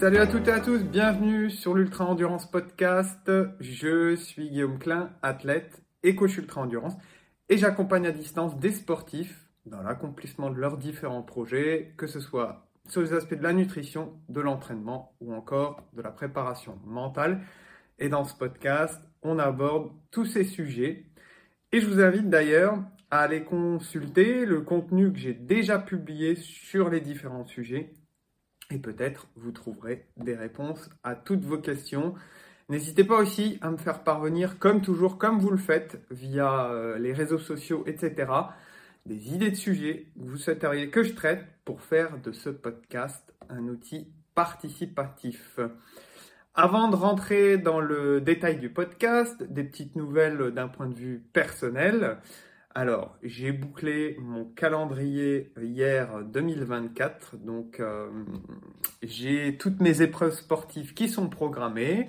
Salut 0.00 0.16
à 0.16 0.26
toutes 0.26 0.48
et 0.48 0.52
à 0.52 0.60
tous, 0.60 0.82
bienvenue 0.82 1.50
sur 1.50 1.74
l'Ultra 1.74 2.06
Endurance 2.06 2.50
Podcast. 2.50 3.30
Je 3.60 4.16
suis 4.16 4.48
Guillaume 4.48 4.78
Klein, 4.78 5.10
athlète 5.20 5.82
et 6.02 6.14
coach 6.14 6.38
Ultra 6.38 6.62
Endurance, 6.62 6.96
et 7.50 7.58
j'accompagne 7.58 8.06
à 8.06 8.10
distance 8.10 8.58
des 8.58 8.72
sportifs 8.72 9.50
dans 9.66 9.82
l'accomplissement 9.82 10.48
de 10.48 10.54
leurs 10.54 10.78
différents 10.78 11.20
projets, 11.20 11.92
que 11.98 12.06
ce 12.06 12.18
soit 12.18 12.66
sur 12.88 13.02
les 13.02 13.12
aspects 13.12 13.34
de 13.34 13.42
la 13.42 13.52
nutrition, 13.52 14.14
de 14.30 14.40
l'entraînement 14.40 15.12
ou 15.20 15.34
encore 15.34 15.86
de 15.92 16.00
la 16.00 16.10
préparation 16.10 16.78
mentale. 16.86 17.42
Et 17.98 18.08
dans 18.08 18.24
ce 18.24 18.34
podcast, 18.34 19.02
on 19.20 19.38
aborde 19.38 19.90
tous 20.10 20.24
ces 20.24 20.44
sujets. 20.44 21.04
Et 21.72 21.80
je 21.82 21.86
vous 21.86 22.00
invite 22.00 22.30
d'ailleurs 22.30 22.82
à 23.10 23.20
aller 23.20 23.44
consulter 23.44 24.46
le 24.46 24.62
contenu 24.62 25.12
que 25.12 25.18
j'ai 25.18 25.34
déjà 25.34 25.78
publié 25.78 26.36
sur 26.36 26.88
les 26.88 27.02
différents 27.02 27.44
sujets 27.44 27.92
et 28.70 28.78
peut-être 28.78 29.28
vous 29.36 29.52
trouverez 29.52 30.06
des 30.16 30.34
réponses 30.34 30.90
à 31.02 31.14
toutes 31.14 31.44
vos 31.44 31.58
questions. 31.58 32.14
N'hésitez 32.68 33.04
pas 33.04 33.16
aussi 33.16 33.58
à 33.62 33.70
me 33.70 33.76
faire 33.76 34.04
parvenir, 34.04 34.58
comme 34.58 34.80
toujours, 34.80 35.18
comme 35.18 35.38
vous 35.40 35.50
le 35.50 35.56
faites, 35.56 36.00
via 36.10 36.66
euh, 36.66 36.98
les 36.98 37.12
réseaux 37.12 37.38
sociaux, 37.38 37.82
etc., 37.86 38.30
des 39.06 39.34
idées 39.34 39.50
de 39.50 39.56
sujets 39.56 40.06
que 40.14 40.28
vous 40.28 40.36
souhaiteriez 40.36 40.90
que 40.90 41.02
je 41.02 41.14
traite 41.14 41.44
pour 41.64 41.80
faire 41.80 42.18
de 42.18 42.32
ce 42.32 42.50
podcast 42.50 43.34
un 43.48 43.66
outil 43.66 44.12
participatif. 44.34 45.58
Avant 46.54 46.88
de 46.88 46.96
rentrer 46.96 47.58
dans 47.58 47.80
le 47.80 48.20
détail 48.20 48.58
du 48.58 48.70
podcast, 48.70 49.42
des 49.42 49.64
petites 49.64 49.96
nouvelles 49.96 50.52
d'un 50.52 50.68
point 50.68 50.86
de 50.86 50.94
vue 50.94 51.24
personnel. 51.32 52.18
Alors, 52.72 53.18
j'ai 53.24 53.50
bouclé 53.50 54.16
mon 54.20 54.44
calendrier 54.44 55.52
hier 55.60 56.22
2024, 56.22 57.36
donc 57.38 57.80
euh, 57.80 58.08
j'ai 59.02 59.56
toutes 59.56 59.80
mes 59.80 60.02
épreuves 60.02 60.34
sportives 60.34 60.94
qui 60.94 61.08
sont 61.08 61.28
programmées. 61.28 62.08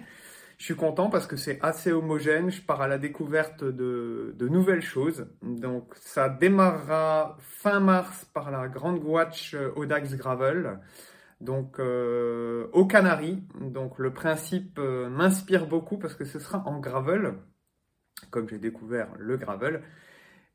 Je 0.59 0.66
suis 0.66 0.75
content 0.75 1.09
parce 1.09 1.25
que 1.25 1.35
c'est 1.35 1.58
assez 1.63 1.91
homogène, 1.91 2.52
je 2.52 2.61
pars 2.61 2.80
à 2.80 2.88
la 2.88 3.00
découverte 3.00 3.63
de, 3.63 4.35
nouvelles 4.39 4.83
choses. 4.83 5.27
Donc 5.41 5.95
ça 5.95 6.30
démarrera 6.30 7.38
fin 7.39 7.80
mars 7.80 8.25
par 8.25 8.52
la 8.52 8.67
Grande 8.67 9.03
Watch 9.03 9.55
Audax 9.75 10.13
Gravel, 10.13 10.80
donc 11.39 11.80
euh, 11.80 12.67
aux 12.73 12.85
Canaries. 12.85 13.41
Donc 13.59 13.97
le 13.97 14.13
principe 14.13 14.78
euh, 14.78 15.09
m'inspire 15.09 15.66
beaucoup 15.66 15.97
parce 15.97 16.13
que 16.13 16.25
ce 16.25 16.38
sera 16.38 16.61
en 16.67 16.80
gravel, 16.80 17.33
comme 18.30 18.47
j'ai 18.47 18.59
découvert 18.59 19.07
le 19.17 19.38
gravel 19.38 19.81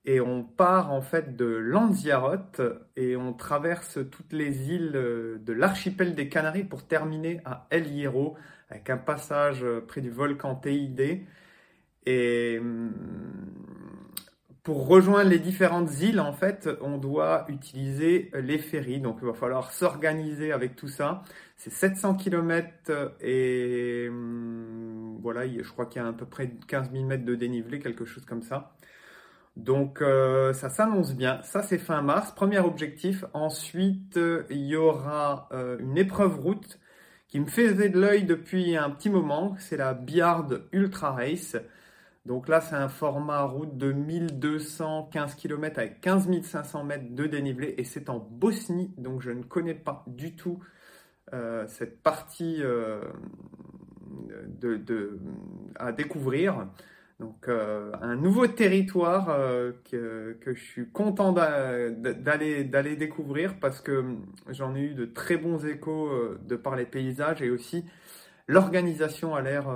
et 0.07 0.21
on 0.21 0.45
part 0.45 0.93
en 0.93 1.03
fait 1.03 1.37
de 1.37 1.45
Lanzarote 1.47 2.63
et 2.97 3.17
on 3.17 3.33
traverse 3.33 3.99
toutes 4.11 4.33
les 4.33 4.71
îles 4.71 4.93
euh, 4.95 5.39
de 5.39 5.53
l'archipel 5.53 6.15
des 6.15 6.29
Canaries 6.29 6.65
pour 6.65 6.87
terminer 6.87 7.41
à 7.45 7.67
El 7.71 7.89
Hierro 7.89 8.37
avec 8.71 8.89
un 8.89 8.99
passage 8.99 9.65
euh, 9.65 9.81
près 9.81 10.01
du 10.01 10.11
volcan 10.11 10.55
TID. 10.55 11.27
Et 12.07 12.59
hum, 12.61 12.93
pour 14.63 14.87
rejoindre 14.89 15.31
les 15.31 15.39
différentes 15.39 16.01
îles, 16.01 16.19
en 16.21 16.33
fait, 16.33 16.69
on 16.81 16.99
doit 16.99 17.45
utiliser 17.49 18.31
les 18.35 18.59
ferries. 18.59 19.01
Donc 19.01 19.19
il 19.23 19.27
va 19.27 19.35
falloir 19.35 19.73
s'organiser 19.73 20.53
avec 20.53 20.77
tout 20.77 20.89
ça. 20.89 21.23
C'est 21.57 21.73
700 21.73 22.15
km 22.15 23.15
et 23.21 24.07
hum, 24.09 25.19
voilà, 25.21 25.49
je 25.49 25.69
crois 25.73 25.87
qu'il 25.87 26.01
y 26.01 26.05
a 26.05 26.09
à 26.09 26.13
peu 26.13 26.27
près 26.27 26.51
15 26.69 26.93
000 26.93 27.05
mètres 27.05 27.25
de 27.25 27.35
dénivelé, 27.35 27.81
quelque 27.81 28.05
chose 28.05 28.25
comme 28.25 28.43
ça. 28.43 28.73
Donc 29.57 30.03
euh, 30.03 30.53
ça 30.53 30.69
s'annonce 30.69 31.15
bien. 31.15 31.41
Ça 31.43 31.63
c'est 31.63 31.79
fin 31.79 32.03
mars, 32.03 32.33
premier 32.33 32.59
objectif. 32.59 33.25
Ensuite, 33.33 34.21
il 34.51 34.67
y 34.67 34.77
aura 34.77 35.49
euh, 35.53 35.79
une 35.79 35.97
épreuve 35.97 36.39
route 36.41 36.79
qui 37.29 37.41
me 37.41 37.47
faisait 37.47 37.89
de 37.89 37.99
l'œil 37.99 38.25
depuis 38.25 38.77
un 38.77 38.91
petit 38.91 39.09
moment. 39.09 39.57
C'est 39.59 39.79
la 39.79 39.95
Biard 39.95 40.49
Ultra 40.73 41.13
Race. 41.13 41.57
Donc 42.27 42.49
là, 42.49 42.61
c'est 42.61 42.75
un 42.75 42.89
format 42.89 43.43
route 43.43 43.79
de 43.79 43.93
1215 43.93 45.35
km 45.37 45.79
avec 45.79 46.01
15 46.01 46.29
500 46.43 46.85
mètres 46.85 47.15
de 47.15 47.27
dénivelé 47.27 47.75
et 47.79 47.85
c'est 47.85 48.11
en 48.11 48.19
Bosnie. 48.19 48.93
Donc 48.99 49.23
je 49.23 49.31
ne 49.31 49.43
connais 49.43 49.75
pas 49.75 50.05
du 50.07 50.37
tout 50.37 50.63
euh, 51.33 51.67
cette 51.67 52.03
partie 52.03 52.63
à 55.77 55.93
découvrir. 55.93 56.67
Donc 57.19 57.49
euh, 57.49 57.93
un 58.03 58.15
nouveau 58.15 58.47
territoire 58.47 59.31
euh, 59.31 59.73
que, 59.91 60.37
je 60.45 60.61
suis 60.61 60.91
content 60.91 61.33
d'aller 61.33 62.97
découvrir 62.97 63.59
parce 63.59 63.81
que 63.81 64.17
j'en 64.49 64.75
ai 64.75 64.81
eu 64.83 64.95
de 64.95 65.07
très 65.07 65.39
bons 65.39 65.65
échos 65.65 66.09
euh, 66.09 66.39
de 66.45 66.57
par 66.57 66.77
les 66.77 66.85
paysages 66.85 67.41
et 67.41 67.49
aussi 67.49 67.87
l'organisation 68.49 69.35
a 69.35 69.41
l'air 69.41 69.67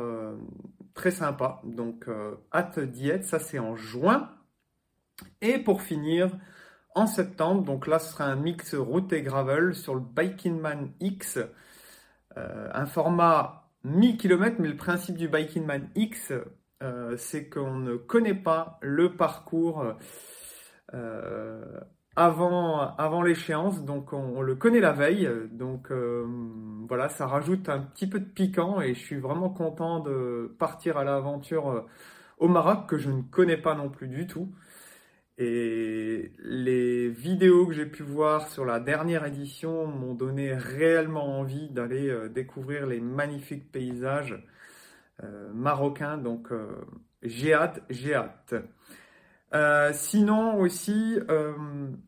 très 0.94 1.10
sympa. 1.10 1.60
Donc 1.64 2.06
hâte 2.52 2.78
d'y 2.78 3.10
ça 3.22 3.38
c'est 3.38 3.58
en 3.58 3.74
juin. 3.74 4.30
Et 5.40 5.58
pour 5.58 5.82
finir, 5.82 6.30
en 6.94 7.06
septembre, 7.06 7.62
donc 7.64 7.86
là 7.86 7.98
ce 7.98 8.12
sera 8.12 8.24
un 8.26 8.36
mix 8.36 8.74
route 8.74 9.12
et 9.12 9.22
gravel 9.22 9.74
sur 9.74 9.94
le 9.94 10.00
Biking 10.00 10.60
Man 10.60 10.92
X, 11.00 11.38
un 12.36 12.86
format 12.86 13.70
1000 13.84 14.18
km, 14.18 14.56
mais 14.60 14.68
le 14.68 14.76
principe 14.76 15.16
du 15.16 15.28
Biking 15.28 15.66
Man 15.66 15.90
X, 15.94 16.32
euh, 16.82 17.16
c'est 17.18 17.48
qu'on 17.48 17.76
ne 17.76 17.96
connaît 17.96 18.34
pas 18.34 18.78
le 18.80 19.14
parcours 19.14 19.84
euh, 20.94 21.80
avant, 22.16 23.22
l'échéance, 23.22 23.84
donc 23.84 24.12
on, 24.12 24.40
le 24.40 24.54
connaît 24.54 24.80
la 24.80 24.92
veille. 24.92 25.28
Donc 25.52 25.90
euh, 25.90 26.26
voilà, 26.88 27.08
ça 27.08 27.26
rajoute 27.26 27.68
un 27.68 27.80
petit 27.80 28.06
peu 28.06 28.18
de 28.18 28.24
piquant 28.24 28.80
et 28.80 28.94
je 28.94 29.00
suis 29.00 29.18
vraiment 29.18 29.50
content 29.50 30.00
de 30.00 30.54
partir 30.58 30.96
à 30.96 31.04
l'aventure 31.04 31.86
au 32.38 32.48
Maroc 32.48 32.88
que 32.88 32.98
je 32.98 33.10
ne 33.10 33.22
connais 33.22 33.58
pas 33.58 33.74
non 33.74 33.90
plus 33.90 34.08
du 34.08 34.26
tout. 34.26 34.52
Et 35.38 36.32
les 36.38 37.08
vidéos 37.08 37.66
que 37.66 37.72
j'ai 37.72 37.86
pu 37.86 38.02
voir 38.02 38.48
sur 38.48 38.64
la 38.64 38.80
dernière 38.80 39.24
édition 39.24 39.86
m'ont 39.86 40.14
donné 40.14 40.54
réellement 40.54 41.38
envie 41.38 41.70
d'aller 41.70 42.28
découvrir 42.30 42.86
les 42.86 43.00
magnifiques 43.00 43.70
paysages 43.72 44.38
marocain. 45.52 46.18
Donc 46.18 46.52
euh, 46.52 46.66
j'ai 47.22 47.54
hâte, 47.54 47.82
j'ai 47.90 48.14
hâte. 48.14 48.54
Euh, 49.52 49.90
sinon 49.92 50.58
aussi, 50.60 51.18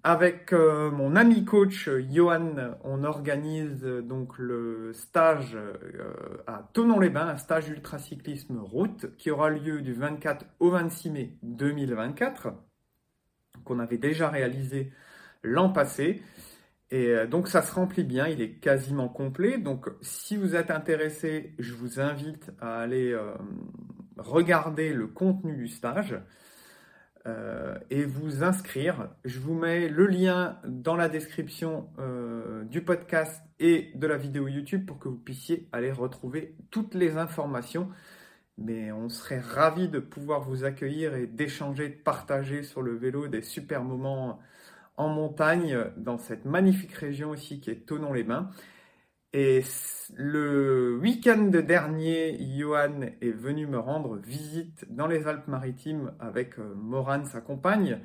avec 0.05 0.53
mon 0.53 1.17
ami 1.17 1.45
coach 1.45 1.91
Johan, 2.11 2.77
on 2.85 3.03
organise 3.03 3.83
donc 3.83 4.39
le 4.39 4.93
stage 4.93 5.59
à 6.47 6.69
Tonon-les-Bains, 6.73 7.29
un 7.29 7.37
stage 7.37 7.69
ultracyclisme 7.69 8.59
route 8.59 9.17
qui 9.17 9.33
aura 9.33 9.51
lieu 9.51 9.83
du 9.83 9.93
24 9.93 10.47
au 10.61 10.71
26 10.71 11.11
mai 11.11 11.37
2024, 11.43 12.53
qu'on 13.65 13.81
avait 13.81 13.99
déjà 13.99 14.29
réalisé 14.29 14.93
l'an 15.43 15.71
passé. 15.71 16.23
Et 16.93 17.09
euh, 17.09 17.27
donc 17.27 17.49
ça 17.49 17.63
se 17.63 17.73
remplit 17.75 18.05
bien, 18.05 18.29
il 18.29 18.43
est 18.43 18.53
quasiment 18.53 19.09
complet. 19.09 19.57
Donc 19.57 19.89
si 20.03 20.37
vous 20.37 20.55
êtes 20.55 20.71
intéressé, 20.71 21.55
je 21.59 21.73
vous 21.73 22.01
invite 22.01 22.53
à 22.61 22.81
aller 22.81 23.13
euh, 23.13 23.33
regarder 24.19 24.93
le 24.93 25.07
contenu 25.07 25.57
du 25.57 25.69
stage 25.69 26.21
euh, 27.27 27.79
et 27.89 28.05
vous 28.05 28.45
inscrire. 28.45 29.09
Je 29.25 29.41
vous 29.41 29.55
mets 29.55 29.89
le 29.89 30.07
lien 30.07 30.59
dans 30.67 30.95
la 30.95 31.09
description 31.09 31.89
du 32.69 32.83
podcast 32.83 33.43
et 33.59 33.93
de 33.95 34.07
la 34.07 34.19
vidéo 34.19 34.47
YouTube 34.47 34.85
pour 34.85 34.99
que 34.99 35.09
vous 35.09 35.17
puissiez 35.17 35.69
aller 35.73 35.93
retrouver 35.93 36.57
toutes 36.71 36.95
les 36.95 37.17
informations. 37.17 37.89
Mais 38.59 38.93
on 38.93 39.09
serait 39.09 39.41
ravis 39.41 39.89
de 39.89 39.99
pouvoir 39.99 40.43
vous 40.43 40.65
accueillir 40.65 41.15
et 41.15 41.27
d'échanger, 41.27 41.89
de 41.89 42.03
partager 42.03 42.63
sur 42.63 42.83
le 42.83 42.95
vélo 42.95 43.29
des 43.29 43.41
super 43.41 43.83
moments 43.83 44.41
en 44.97 45.09
montagne 45.09 45.79
dans 45.97 46.19
cette 46.19 46.45
magnifique 46.45 46.93
région 46.93 47.31
aussi 47.31 47.61
qui 47.61 47.71
est 47.71 47.87
Tonon-les-Bains. 47.87 48.51
Et 49.35 49.63
le 50.15 50.99
week-end 51.01 51.49
dernier, 51.49 52.37
Johan 52.55 53.01
est 53.23 53.31
venu 53.31 53.67
me 53.67 53.79
rendre 53.79 54.17
visite 54.17 54.85
dans 54.91 55.07
les 55.07 55.27
Alpes-Maritimes 55.27 56.13
avec 56.21 56.59
euh, 56.59 56.75
Morane, 56.75 57.25
sa 57.25 57.41
compagne. 57.41 57.99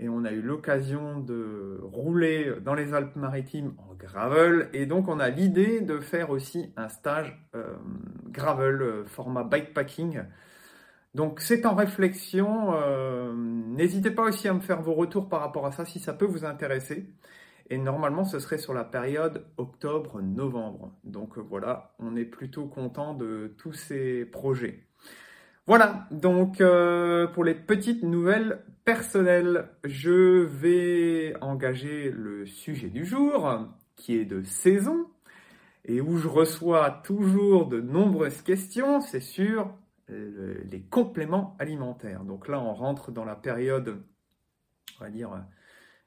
Et 0.00 0.08
on 0.08 0.24
a 0.24 0.32
eu 0.32 0.42
l'occasion 0.42 1.20
de 1.20 1.78
rouler 1.82 2.52
dans 2.62 2.74
les 2.74 2.94
Alpes-Maritimes 2.94 3.74
en 3.78 3.94
gravel. 3.94 4.68
Et 4.72 4.86
donc, 4.86 5.06
on 5.06 5.20
a 5.20 5.28
l'idée 5.28 5.80
de 5.80 6.00
faire 6.00 6.30
aussi 6.30 6.72
un 6.76 6.88
stage 6.88 7.48
euh, 7.54 7.76
gravel, 8.30 8.82
euh, 8.82 9.04
format 9.04 9.44
bikepacking, 9.44 10.22
donc 11.16 11.40
c'est 11.40 11.64
en 11.64 11.74
réflexion. 11.74 12.74
Euh, 12.74 13.32
n'hésitez 13.34 14.10
pas 14.10 14.24
aussi 14.24 14.48
à 14.48 14.52
me 14.52 14.60
faire 14.60 14.82
vos 14.82 14.92
retours 14.92 15.30
par 15.30 15.40
rapport 15.40 15.64
à 15.64 15.72
ça 15.72 15.86
si 15.86 15.98
ça 15.98 16.12
peut 16.12 16.26
vous 16.26 16.44
intéresser. 16.44 17.08
Et 17.70 17.78
normalement, 17.78 18.24
ce 18.24 18.38
serait 18.38 18.58
sur 18.58 18.74
la 18.74 18.84
période 18.84 19.46
octobre-novembre. 19.56 20.92
Donc 21.04 21.38
euh, 21.38 21.40
voilà, 21.40 21.94
on 21.98 22.16
est 22.16 22.26
plutôt 22.26 22.66
content 22.66 23.14
de 23.14 23.54
tous 23.56 23.72
ces 23.72 24.26
projets. 24.26 24.84
Voilà, 25.66 26.06
donc 26.10 26.60
euh, 26.60 27.26
pour 27.28 27.44
les 27.44 27.54
petites 27.54 28.02
nouvelles 28.02 28.62
personnelles, 28.84 29.70
je 29.84 30.44
vais 30.44 31.34
engager 31.40 32.10
le 32.14 32.44
sujet 32.44 32.90
du 32.90 33.06
jour, 33.06 33.66
qui 33.96 34.18
est 34.18 34.26
de 34.26 34.42
saison. 34.42 35.06
et 35.86 36.02
où 36.02 36.18
je 36.18 36.28
reçois 36.28 36.90
toujours 37.04 37.68
de 37.68 37.80
nombreuses 37.80 38.42
questions, 38.42 39.00
c'est 39.00 39.20
sur 40.06 40.14
les 40.70 40.82
compléments 40.82 41.56
alimentaires. 41.58 42.24
Donc 42.24 42.48
là, 42.48 42.60
on 42.60 42.74
rentre 42.74 43.10
dans 43.12 43.24
la 43.24 43.36
période, 43.36 44.02
on 45.00 45.04
va 45.04 45.10
dire, 45.10 45.44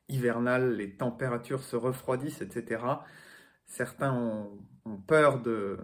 hivernale, 0.08 0.76
les 0.76 0.96
températures 0.96 1.64
se 1.64 1.76
refroidissent, 1.76 2.42
etc. 2.42 2.84
Certains 3.66 4.14
ont, 4.14 4.60
peur 5.06 5.42
de 5.42 5.78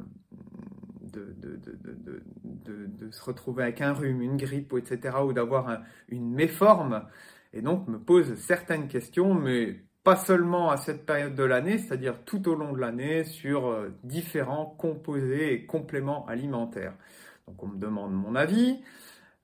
de, 1.14 3.10
se 3.12 3.24
retrouver 3.24 3.64
avec 3.64 3.82
un 3.82 3.94
rhume, 3.94 4.22
une 4.22 4.36
grippe, 4.36 4.74
etc., 4.78 5.18
ou 5.24 5.32
d'avoir 5.32 5.82
une 6.10 6.34
méforme, 6.34 7.08
et 7.54 7.62
donc 7.62 7.88
me 7.88 8.00
posent 8.00 8.36
certaines 8.36 8.88
questions, 8.88 9.34
mais 9.34 9.86
pas 10.04 10.16
seulement 10.16 10.70
à 10.70 10.78
cette 10.78 11.06
période 11.06 11.36
de 11.36 11.44
l'année, 11.44 11.78
c'est-à-dire 11.78 12.24
tout 12.26 12.48
au 12.50 12.56
long 12.56 12.74
de 12.74 12.80
l'année, 12.80 13.24
sur 13.24 13.68
euh, 13.68 13.90
différents 14.04 14.66
composés 14.66 15.54
et 15.54 15.66
compléments 15.66 16.28
alimentaires. 16.28 16.94
Donc 17.48 17.62
on 17.62 17.68
me 17.68 17.78
demande 17.78 18.14
mon 18.14 18.36
avis, 18.36 18.82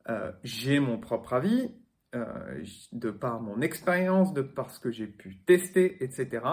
euh, 0.09 0.31
j'ai 0.43 0.79
mon 0.79 0.97
propre 0.97 1.33
avis, 1.33 1.69
euh, 2.15 2.63
de 2.91 3.11
par 3.11 3.41
mon 3.41 3.61
expérience, 3.61 4.33
de 4.33 4.41
par 4.41 4.71
ce 4.71 4.79
que 4.79 4.91
j'ai 4.91 5.07
pu 5.07 5.37
tester, 5.45 6.03
etc. 6.03 6.45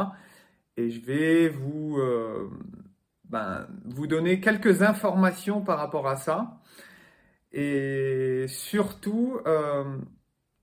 Et 0.76 0.90
je 0.90 1.00
vais 1.04 1.48
vous, 1.48 1.98
euh, 1.98 2.50
ben, 3.24 3.66
vous 3.86 4.06
donner 4.06 4.40
quelques 4.40 4.82
informations 4.82 5.62
par 5.62 5.78
rapport 5.78 6.06
à 6.06 6.16
ça. 6.16 6.60
Et 7.52 8.44
surtout, 8.48 9.40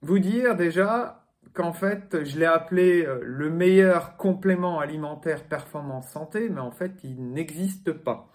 vous 0.01 0.19
dire 0.19 0.55
déjà 0.55 1.25
qu'en 1.53 1.73
fait, 1.73 2.23
je 2.23 2.37
l'ai 2.39 2.45
appelé 2.45 3.07
le 3.23 3.49
meilleur 3.49 4.17
complément 4.17 4.79
alimentaire 4.79 5.47
performance 5.47 6.09
santé, 6.09 6.47
mais 6.49 6.61
en 6.61 6.71
fait, 6.71 6.91
il 7.03 7.31
n'existe 7.31 7.91
pas. 7.91 8.31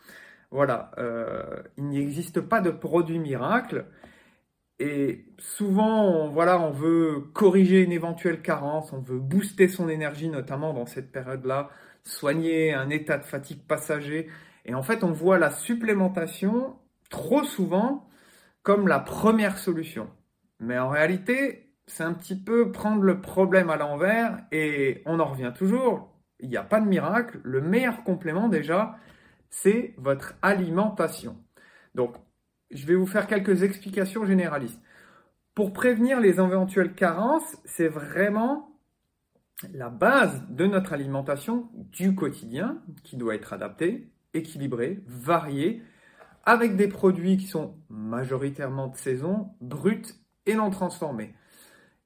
Voilà, 0.50 0.90
euh, 0.98 1.62
il 1.76 1.88
n'existe 1.88 2.40
pas 2.40 2.60
de 2.60 2.70
produit 2.70 3.18
miracle. 3.18 3.86
Et 4.80 5.26
souvent, 5.38 6.28
voilà, 6.28 6.58
on 6.60 6.70
veut 6.70 7.20
corriger 7.34 7.82
une 7.82 7.92
éventuelle 7.92 8.42
carence, 8.42 8.92
on 8.92 9.00
veut 9.00 9.18
booster 9.18 9.68
son 9.68 9.88
énergie, 9.88 10.28
notamment 10.28 10.72
dans 10.72 10.86
cette 10.86 11.12
période-là, 11.12 11.68
soigner 12.02 12.72
un 12.72 12.88
état 12.90 13.18
de 13.18 13.24
fatigue 13.24 13.62
passager. 13.66 14.28
Et 14.64 14.74
en 14.74 14.82
fait, 14.82 15.04
on 15.04 15.12
voit 15.12 15.38
la 15.38 15.50
supplémentation 15.50 16.76
trop 17.10 17.44
souvent 17.44 18.08
comme 18.62 18.88
la 18.88 19.00
première 19.00 19.58
solution. 19.58 20.08
Mais 20.60 20.78
en 20.78 20.88
réalité, 20.88 21.74
c'est 21.86 22.04
un 22.04 22.12
petit 22.14 22.36
peu 22.36 22.72
prendre 22.72 23.02
le 23.02 23.20
problème 23.20 23.70
à 23.70 23.76
l'envers 23.76 24.38
et 24.52 25.02
on 25.06 25.20
en 25.20 25.26
revient 25.26 25.52
toujours. 25.56 26.08
Il 26.40 26.48
n'y 26.48 26.56
a 26.56 26.62
pas 26.62 26.80
de 26.80 26.86
miracle. 26.86 27.40
Le 27.42 27.60
meilleur 27.60 28.04
complément 28.04 28.48
déjà, 28.48 28.96
c'est 29.50 29.94
votre 29.98 30.34
alimentation. 30.42 31.36
Donc, 31.94 32.14
je 32.70 32.86
vais 32.86 32.94
vous 32.94 33.06
faire 33.06 33.26
quelques 33.26 33.62
explications 33.62 34.24
généralistes. 34.24 34.80
Pour 35.54 35.72
prévenir 35.72 36.20
les 36.20 36.40
éventuelles 36.40 36.94
carences, 36.94 37.58
c'est 37.64 37.88
vraiment 37.88 38.78
la 39.74 39.90
base 39.90 40.42
de 40.48 40.66
notre 40.66 40.92
alimentation 40.92 41.68
du 41.74 42.14
quotidien 42.14 42.80
qui 43.02 43.16
doit 43.16 43.34
être 43.34 43.52
adaptée, 43.52 44.08
équilibrée, 44.32 45.02
variée, 45.06 45.82
avec 46.44 46.76
des 46.76 46.88
produits 46.88 47.36
qui 47.36 47.46
sont 47.46 47.76
majoritairement 47.90 48.88
de 48.88 48.96
saison, 48.96 49.50
bruts 49.60 50.02
et 50.46 50.54
non 50.54 50.70
transformés. 50.70 51.34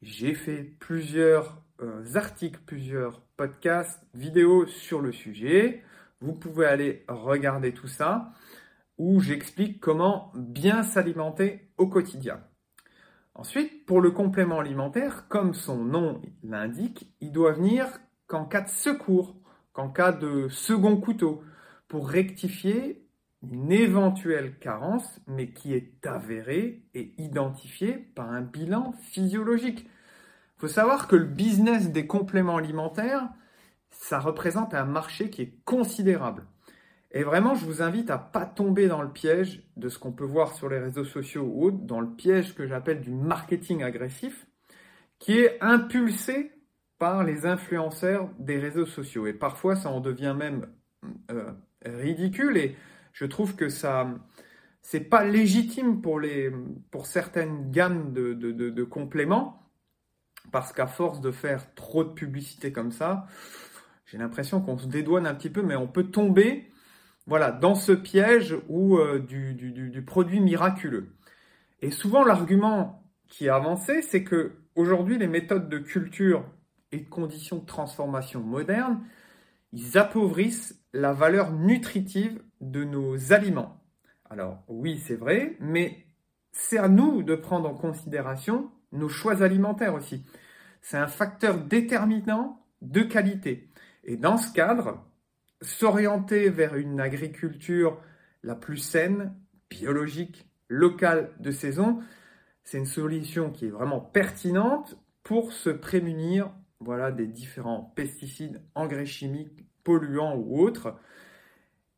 J'ai 0.02 0.34
fait 0.34 0.64
plusieurs 0.80 1.62
euh, 1.80 2.04
articles, 2.14 2.60
plusieurs 2.66 3.20
podcasts, 3.36 4.02
vidéos 4.14 4.66
sur 4.66 5.00
le 5.00 5.12
sujet. 5.12 5.82
Vous 6.24 6.32
pouvez 6.32 6.64
aller 6.64 7.04
regarder 7.06 7.74
tout 7.74 7.86
ça 7.86 8.32
où 8.96 9.20
j'explique 9.20 9.78
comment 9.78 10.32
bien 10.34 10.82
s'alimenter 10.82 11.68
au 11.76 11.86
quotidien. 11.86 12.40
Ensuite, 13.34 13.84
pour 13.84 14.00
le 14.00 14.10
complément 14.10 14.58
alimentaire, 14.58 15.28
comme 15.28 15.52
son 15.52 15.84
nom 15.84 16.22
l'indique, 16.42 17.14
il 17.20 17.30
doit 17.30 17.52
venir 17.52 17.88
qu'en 18.26 18.46
cas 18.46 18.62
de 18.62 18.70
secours, 18.70 19.36
qu'en 19.74 19.90
cas 19.90 20.12
de 20.12 20.48
second 20.48 20.96
couteau, 20.96 21.42
pour 21.88 22.08
rectifier 22.08 23.06
une 23.42 23.70
éventuelle 23.70 24.58
carence, 24.58 25.20
mais 25.26 25.50
qui 25.50 25.74
est 25.74 26.06
avérée 26.06 26.86
et 26.94 27.12
identifiée 27.18 27.98
par 27.98 28.30
un 28.30 28.40
bilan 28.40 28.92
physiologique. 29.10 29.84
Il 30.56 30.60
faut 30.60 30.68
savoir 30.68 31.06
que 31.06 31.16
le 31.16 31.26
business 31.26 31.90
des 31.90 32.06
compléments 32.06 32.56
alimentaires, 32.56 33.28
ça 34.00 34.18
représente 34.18 34.74
un 34.74 34.84
marché 34.84 35.30
qui 35.30 35.42
est 35.42 35.54
considérable. 35.64 36.46
Et 37.12 37.22
vraiment, 37.22 37.54
je 37.54 37.64
vous 37.64 37.80
invite 37.80 38.10
à 38.10 38.18
pas 38.18 38.44
tomber 38.44 38.88
dans 38.88 39.00
le 39.00 39.08
piège 39.08 39.62
de 39.76 39.88
ce 39.88 39.98
qu'on 39.98 40.12
peut 40.12 40.24
voir 40.24 40.52
sur 40.54 40.68
les 40.68 40.80
réseaux 40.80 41.04
sociaux 41.04 41.44
ou 41.44 41.66
autres, 41.66 41.78
dans 41.78 42.00
le 42.00 42.10
piège 42.10 42.54
que 42.54 42.66
j'appelle 42.66 43.00
du 43.00 43.12
marketing 43.12 43.84
agressif, 43.84 44.46
qui 45.20 45.38
est 45.38 45.56
impulsé 45.60 46.50
par 46.98 47.22
les 47.22 47.46
influenceurs 47.46 48.28
des 48.40 48.58
réseaux 48.58 48.86
sociaux. 48.86 49.28
Et 49.28 49.32
parfois, 49.32 49.76
ça 49.76 49.90
en 49.90 50.00
devient 50.00 50.34
même 50.36 50.66
euh, 51.30 51.52
ridicule. 51.84 52.56
Et 52.56 52.76
je 53.12 53.26
trouve 53.26 53.54
que 53.54 53.68
ça, 53.68 54.08
c'est 54.82 55.08
pas 55.08 55.24
légitime 55.24 56.02
pour 56.02 56.18
les, 56.18 56.52
pour 56.90 57.06
certaines 57.06 57.70
gammes 57.70 58.12
de, 58.12 58.32
de 58.32 58.84
compléments, 58.84 59.70
parce 60.50 60.72
qu'à 60.72 60.88
force 60.88 61.20
de 61.20 61.30
faire 61.30 61.74
trop 61.74 62.02
de 62.02 62.12
publicité 62.12 62.72
comme 62.72 62.90
ça, 62.90 63.26
j'ai 64.14 64.20
l'impression 64.20 64.60
qu'on 64.60 64.78
se 64.78 64.86
dédouane 64.86 65.26
un 65.26 65.34
petit 65.34 65.50
peu, 65.50 65.60
mais 65.60 65.74
on 65.74 65.88
peut 65.88 66.04
tomber 66.04 66.70
voilà, 67.26 67.50
dans 67.50 67.74
ce 67.74 67.90
piège 67.90 68.56
ou 68.68 68.96
euh, 68.96 69.18
du, 69.18 70.04
produit 70.06 70.38
miraculeux. 70.38 71.16
Et 71.82 71.90
souvent, 71.90 72.22
l'argument 72.22 73.02
qui 73.26 73.46
est 73.46 73.48
avancé, 73.48 74.02
c'est 74.02 74.22
que 74.22 74.52
aujourd'hui, 74.76 75.18
les 75.18 75.26
méthodes 75.26 75.68
de 75.68 75.78
culture 75.78 76.48
et 76.92 76.98
de 76.98 77.08
conditions 77.08 77.58
de 77.58 77.66
transformation 77.66 78.38
modernes, 78.38 79.00
ils 79.72 79.98
appauvrissent 79.98 80.80
la 80.92 81.12
valeur 81.12 81.50
nutritive 81.50 82.40
de 82.60 82.84
nos 82.84 83.32
aliments. 83.32 83.82
Alors 84.30 84.62
oui, 84.68 85.02
c'est 85.04 85.16
vrai, 85.16 85.56
mais 85.58 86.06
c'est 86.52 86.78
à 86.78 86.86
nous 86.86 87.24
de 87.24 87.34
prendre 87.34 87.68
en 87.68 87.74
considération 87.74 88.70
nos 88.92 89.08
choix 89.08 89.42
alimentaires 89.42 89.94
aussi. 89.94 90.24
C'est 90.82 90.98
un 90.98 91.08
facteur 91.08 91.58
déterminant 91.58 92.64
de 92.80 93.02
qualité. 93.02 93.70
Et 94.04 94.16
dans 94.16 94.36
ce 94.36 94.52
cadre, 94.52 95.04
s'orienter 95.62 96.50
vers 96.50 96.76
une 96.76 97.00
agriculture 97.00 98.00
la 98.42 98.54
plus 98.54 98.76
saine, 98.76 99.34
biologique, 99.70 100.48
locale 100.68 101.30
de 101.40 101.50
saison, 101.50 102.00
c'est 102.64 102.78
une 102.78 102.86
solution 102.86 103.50
qui 103.50 103.66
est 103.66 103.70
vraiment 103.70 104.00
pertinente 104.00 104.96
pour 105.22 105.52
se 105.52 105.70
prémunir 105.70 106.50
voilà, 106.80 107.10
des 107.10 107.26
différents 107.26 107.92
pesticides, 107.94 108.60
engrais 108.74 109.06
chimiques, 109.06 109.64
polluants 109.84 110.36
ou 110.36 110.60
autres. 110.60 110.96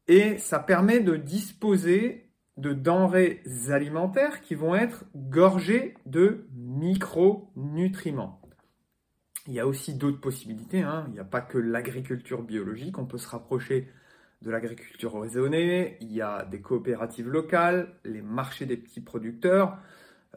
Et 0.09 0.39
ça 0.39 0.61
permet 0.61 1.01
de 1.01 1.17
disposer 1.17 2.31
de 2.57 2.73
denrées 2.73 3.43
alimentaires 3.69 4.41
qui 4.41 4.55
vont 4.55 4.75
être 4.75 5.05
gorgées 5.15 5.95
de 6.07 6.47
micronutriments. 6.55 8.41
Il 9.47 9.55
y 9.55 9.61
a 9.61 9.67
aussi 9.67 9.95
d'autres 9.95 10.21
possibilités. 10.21 10.83
Hein. 10.83 11.05
Il 11.09 11.15
n'y 11.15 11.21
a 11.21 11.25
pas 11.25 11.41
que 11.41 11.59
l'agriculture 11.59 12.43
biologique. 12.43 12.99
On 12.99 13.07
peut 13.07 13.19
se 13.19 13.29
rapprocher 13.29 13.89
de 14.43 14.51
l'agriculture 14.51 15.21
raisonnée. 15.21 15.97
Il 16.01 16.13
y 16.13 16.21
a 16.21 16.45
des 16.45 16.61
coopératives 16.61 17.29
locales, 17.29 17.95
les 18.05 18.23
marchés 18.23 18.67
des 18.67 18.77
petits 18.77 19.01
producteurs. 19.01 19.79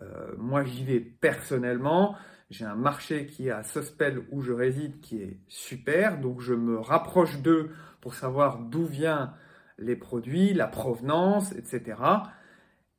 Euh, 0.02 0.34
moi, 0.38 0.64
j'y 0.64 0.84
vais 0.86 1.00
personnellement. 1.00 2.16
J'ai 2.50 2.66
un 2.66 2.76
marché 2.76 3.26
qui 3.26 3.48
est 3.48 3.52
à 3.52 3.64
Sospel 3.64 4.24
où 4.32 4.42
je 4.42 4.54
réside 4.54 5.00
qui 5.02 5.22
est 5.22 5.40
super. 5.48 6.20
Donc, 6.20 6.42
je 6.42 6.54
me 6.54 6.80
rapproche 6.80 7.42
d'eux 7.42 7.72
pour 8.02 8.14
savoir 8.14 8.60
d'où 8.60 8.86
viennent 8.86 9.32
les 9.78 9.96
produits, 9.96 10.54
la 10.54 10.68
provenance, 10.68 11.52
etc. 11.54 11.98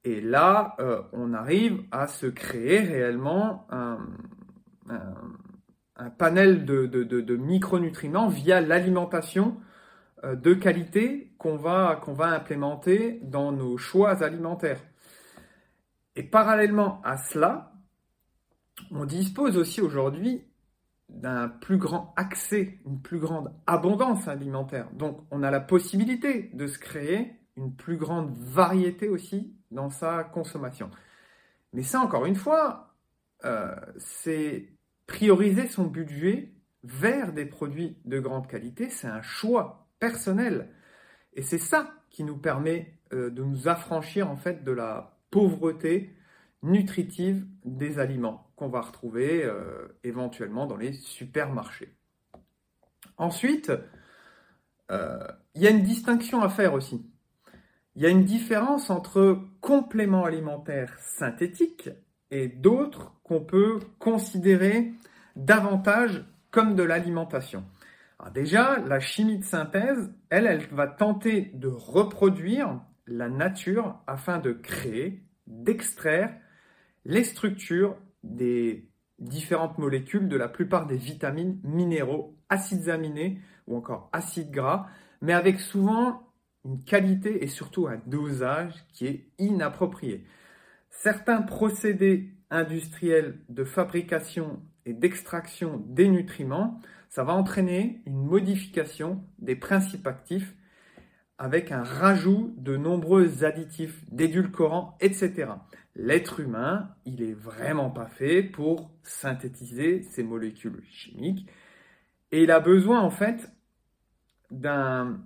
Et 0.05 0.21
là, 0.21 0.77
euh, 0.81 1.03
on 1.13 1.35
arrive 1.35 1.83
à 1.91 2.07
se 2.07 2.27
créer 2.27 2.81
réellement 2.81 3.67
un 3.71 3.99
un 4.91 5.15
panel 6.09 6.65
de, 6.65 7.37
micronutriments 7.37 8.29
via 8.29 8.61
l'alimentation 8.61 9.61
euh, 10.25 10.37
de 10.37 10.55
qualité 10.55 11.35
qu'on 11.39 11.57
va, 11.57 12.01
qu'on 12.03 12.15
va 12.15 12.29
implémenter 12.29 13.21
dans 13.23 13.53
nos 13.53 13.77
choix 13.77 14.23
alimentaires. 14.23 14.81
Et 16.17 16.23
parallèlement 16.23 17.03
à 17.05 17.17
cela, 17.17 17.73
on 18.91 19.05
dispose 19.05 19.57
aussi 19.59 19.81
aujourd'hui 19.83 20.45
d'un 21.09 21.49
plus 21.49 21.77
grand 21.77 22.15
accès, 22.17 22.79
une 22.87 23.03
plus 23.03 23.19
grande 23.19 23.53
abondance 23.67 24.29
alimentaire. 24.29 24.89
Donc 24.93 25.27
on 25.31 25.43
a 25.43 25.51
la 25.51 25.61
possibilité 25.61 26.51
de 26.55 26.67
se 26.67 26.79
créer 26.79 27.33
une 27.57 27.75
plus 27.75 27.97
grande 27.97 28.33
variété 28.39 29.09
aussi 29.09 29.55
dans 29.71 29.91
sa 29.91 30.25
consommation. 30.25 30.91
Mais 31.73 31.83
ça, 31.83 32.01
encore 32.01 32.27
une 32.27 32.37
fois, 32.37 32.95
euh, 33.45 33.75
c'est 33.99 34.69
prioriser 35.11 35.67
son 35.67 35.85
budget 35.85 36.53
vers 36.85 37.33
des 37.33 37.45
produits 37.45 37.99
de 38.05 38.21
grande 38.21 38.47
qualité, 38.47 38.89
c'est 38.91 39.09
un 39.09 39.23
choix 39.23 39.89
personnel. 39.99 40.71
Et 41.35 41.43
c'est 41.43 41.59
ça 41.59 41.93
qui 42.11 42.23
nous 42.23 42.37
permet 42.37 42.95
euh, 43.13 43.29
de 43.29 43.43
nous 43.43 43.67
affranchir 43.67 44.31
en 44.31 44.37
fait 44.37 44.63
de 44.63 44.71
la 44.71 45.19
pauvreté 45.33 46.15
nutritive 46.63 47.45
des 47.65 47.99
aliments 47.99 48.53
qu'on 48.55 48.69
va 48.69 48.83
retrouver 48.83 49.45
euh, 49.45 49.89
éventuellement 50.05 50.67
dans 50.67 50.77
les 50.77 50.93
supermarchés. 50.93 51.93
Ensuite, 53.17 53.73
euh, 54.93 55.27
il 55.57 55.63
y 55.63 55.67
a 55.67 55.71
une 55.71 55.83
distinction 55.83 56.41
à 56.41 56.49
faire 56.49 56.73
aussi. 56.73 57.05
Il 57.97 58.03
y 58.03 58.07
a 58.07 58.11
une 58.11 58.25
différence 58.25 58.91
entre 58.91 59.41
compléments 59.61 60.25
alimentaires 60.25 60.97
synthétiques 61.01 61.91
et 62.31 62.49
d'autres 62.49 63.13
qu'on 63.23 63.41
peut 63.41 63.81
considérer 63.99 64.93
davantage 65.37 66.25
comme 66.51 66.75
de 66.75 66.83
l'alimentation. 66.83 67.65
déjà, 68.35 68.79
la 68.79 69.01
chimie 69.01 69.39
de 69.39 69.45
synthèse, 69.45 70.13
elle, 70.31 70.47
elle 70.47 70.67
va 70.73 70.87
tenter 70.87 71.51
de 71.55 71.69
reproduire 71.69 72.81
la 73.07 73.29
nature 73.29 74.01
afin 74.07 74.39
de 74.39 74.53
créer, 74.53 75.23
d'extraire 75.47 76.35
les 77.05 77.25
structures 77.25 77.97
des 78.23 78.89
différentes 79.19 79.79
molécules 79.79 80.29
de 80.29 80.37
la 80.37 80.49
plupart 80.49 80.87
des 80.87 80.97
vitamines, 80.97 81.61
minéraux, 81.63 82.37
acides 82.49 82.89
aminés 82.89 83.41
ou 83.67 83.77
encore 83.77 84.09
acides 84.13 84.51
gras, 84.51 84.87
mais 85.21 85.33
avec 85.33 85.61
souvent 85.61 86.27
une 86.65 86.83
qualité 86.83 87.43
et 87.43 87.47
surtout 87.47 87.87
un 87.87 88.01
dosage 88.07 88.75
qui 88.93 89.07
est 89.07 89.29
inapproprié. 89.39 90.25
Certains 90.91 91.43
procédés 91.43 92.35
industriels 92.51 93.39
de 93.49 93.65
fabrication 93.65 94.63
et 94.85 94.93
d'extraction 94.93 95.83
des 95.87 96.09
nutriments, 96.09 96.81
ça 97.09 97.25
va 97.25 97.33
entraîner 97.33 98.03
une 98.07 98.23
modification 98.23 99.25
des 99.39 99.57
principes 99.57 100.07
actifs 100.07 100.55
avec 101.39 101.73
un 101.73 101.83
rajout 101.83 102.55
de 102.59 102.77
nombreux 102.77 103.45
additifs, 103.45 104.05
d'édulcorants, 104.11 104.99
etc. 105.01 105.53
L'être 105.97 106.41
humain, 106.41 106.95
il 107.07 107.23
est 107.23 107.33
vraiment 107.33 107.91
pas 107.91 108.09
fait 108.09 108.43
pour 108.43 108.91
synthétiser 109.03 110.03
ces 110.03 110.23
molécules 110.23 110.83
chimiques 110.91 111.49
et 112.31 112.43
il 112.43 112.51
a 112.51 112.61
besoin 112.61 113.01
en 113.01 113.11
fait 113.11 113.51
d'un, 114.51 115.19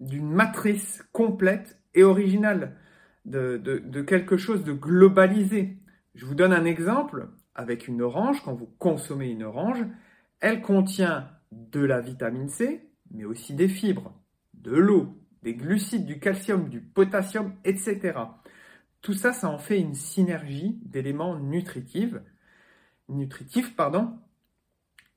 d'une 0.00 0.30
matrice 0.30 1.04
complète 1.12 1.78
et 1.94 2.04
originale, 2.04 2.76
de, 3.24 4.02
quelque 4.02 4.36
chose 4.36 4.64
de 4.64 4.72
globalisé. 4.72 5.78
Je 6.14 6.26
vous 6.26 6.34
donne 6.34 6.52
un 6.52 6.64
exemple 6.64 7.28
avec 7.54 7.88
une 7.88 8.02
orange. 8.02 8.42
Quand 8.44 8.54
vous 8.54 8.68
consommez 8.78 9.28
une 9.28 9.42
orange, 9.42 9.84
elle 10.40 10.60
contient 10.62 11.30
de 11.52 11.80
la 11.80 12.00
vitamine 12.00 12.48
C, 12.48 12.88
mais 13.10 13.24
aussi 13.24 13.54
des 13.54 13.68
fibres, 13.68 14.12
de 14.54 14.72
l'eau, 14.72 15.18
des 15.42 15.54
glucides, 15.54 16.06
du 16.06 16.18
calcium, 16.18 16.68
du 16.68 16.80
potassium, 16.80 17.54
etc. 17.64 18.18
Tout 19.00 19.14
ça, 19.14 19.32
ça 19.32 19.48
en 19.48 19.58
fait 19.58 19.78
une 19.78 19.94
synergie 19.94 20.78
d'éléments 20.84 21.38
nutritifs, 21.38 22.16
nutritifs 23.08 23.76
pardon, 23.76 24.18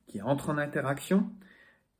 qui 0.07 0.21
entrent 0.21 0.49
en 0.49 0.57
interaction 0.57 1.31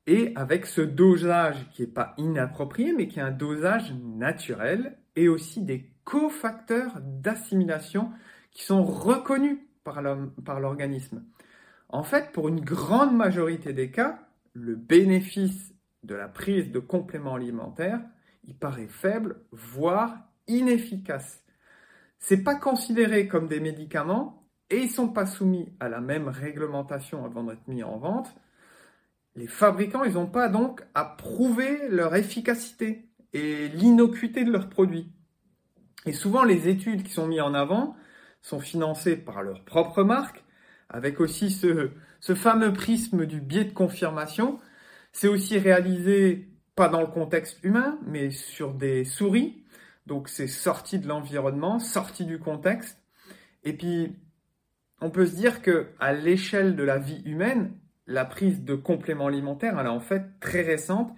et 0.05 0.31
avec 0.35 0.65
ce 0.65 0.81
dosage 0.81 1.69
qui 1.71 1.81
n'est 1.81 1.87
pas 1.89 2.13
inapproprié, 2.17 2.93
mais 2.93 3.07
qui 3.07 3.19
est 3.19 3.23
un 3.23 3.31
dosage 3.31 3.93
naturel 3.93 4.97
et 5.15 5.27
aussi 5.27 5.61
des 5.61 5.91
cofacteurs 6.07 7.01
d'assimilation 7.01 8.11
qui 8.51 8.63
sont 8.63 8.85
reconnus 8.85 9.59
par 9.83 10.01
l'organisme. 10.59 11.25
En 11.89 12.03
fait, 12.03 12.31
pour 12.31 12.47
une 12.47 12.61
grande 12.61 13.15
majorité 13.15 13.73
des 13.73 13.91
cas, 13.91 14.19
le 14.53 14.75
bénéfice 14.75 15.73
de 16.03 16.15
la 16.15 16.29
prise 16.29 16.71
de 16.71 16.79
compléments 16.79 17.35
alimentaires, 17.35 17.99
il 18.45 18.55
paraît 18.55 18.87
faible, 18.87 19.41
voire 19.51 20.17
inefficace 20.47 21.43
c'est 22.19 22.43
pas 22.43 22.55
considéré 22.55 23.27
comme 23.27 23.47
des 23.47 23.59
médicaments 23.59 24.47
et 24.69 24.79
ils 24.79 24.89
sont 24.89 25.09
pas 25.09 25.25
soumis 25.25 25.69
à 25.79 25.89
la 25.89 26.01
même 26.01 26.27
réglementation 26.27 27.25
avant 27.25 27.43
d'être 27.43 27.67
mis 27.67 27.83
en 27.83 27.97
vente. 27.97 28.35
Les 29.35 29.47
fabricants, 29.47 30.03
ils 30.03 30.13
n'ont 30.13 30.27
pas 30.27 30.49
donc 30.49 30.83
à 30.93 31.05
prouver 31.05 31.87
leur 31.89 32.15
efficacité 32.15 33.09
et 33.33 33.69
l'innocuité 33.69 34.43
de 34.43 34.51
leurs 34.51 34.69
produits. 34.69 35.11
Et 36.07 36.13
souvent, 36.13 36.43
les 36.43 36.67
études 36.67 37.03
qui 37.03 37.11
sont 37.11 37.27
mises 37.27 37.41
en 37.41 37.53
avant 37.53 37.95
sont 38.41 38.59
financées 38.59 39.17
par 39.17 39.43
leur 39.43 39.63
propre 39.63 40.03
marque, 40.03 40.43
avec 40.89 41.19
aussi 41.19 41.51
ce, 41.51 41.91
ce 42.19 42.33
fameux 42.33 42.73
prisme 42.73 43.25
du 43.25 43.41
biais 43.41 43.65
de 43.65 43.73
confirmation. 43.73 44.59
C'est 45.11 45.27
aussi 45.27 45.59
réalisé 45.59 46.47
pas 46.75 46.89
dans 46.89 47.01
le 47.01 47.07
contexte 47.07 47.59
humain, 47.63 47.99
mais 48.05 48.29
sur 48.31 48.73
des 48.73 49.03
souris 49.03 49.63
donc 50.07 50.29
c'est 50.29 50.47
sorti 50.47 50.99
de 50.99 51.07
l'environnement, 51.07 51.79
sorti 51.79 52.25
du 52.25 52.39
contexte. 52.39 52.97
Et 53.63 53.73
puis, 53.73 54.15
on 55.01 55.11
peut 55.11 55.25
se 55.25 55.35
dire 55.35 55.61
que 55.61 55.87
à 55.99 56.13
l'échelle 56.13 56.75
de 56.75 56.83
la 56.83 56.97
vie 56.97 57.21
humaine, 57.25 57.73
la 58.07 58.23
prise 58.23 58.63
de 58.63 58.73
compléments 58.73 59.27
alimentaires, 59.27 59.77
elle 59.77 59.85
est 59.85 59.89
en 59.89 59.99
fait 59.99 60.23
très 60.39 60.61
récente 60.61 61.13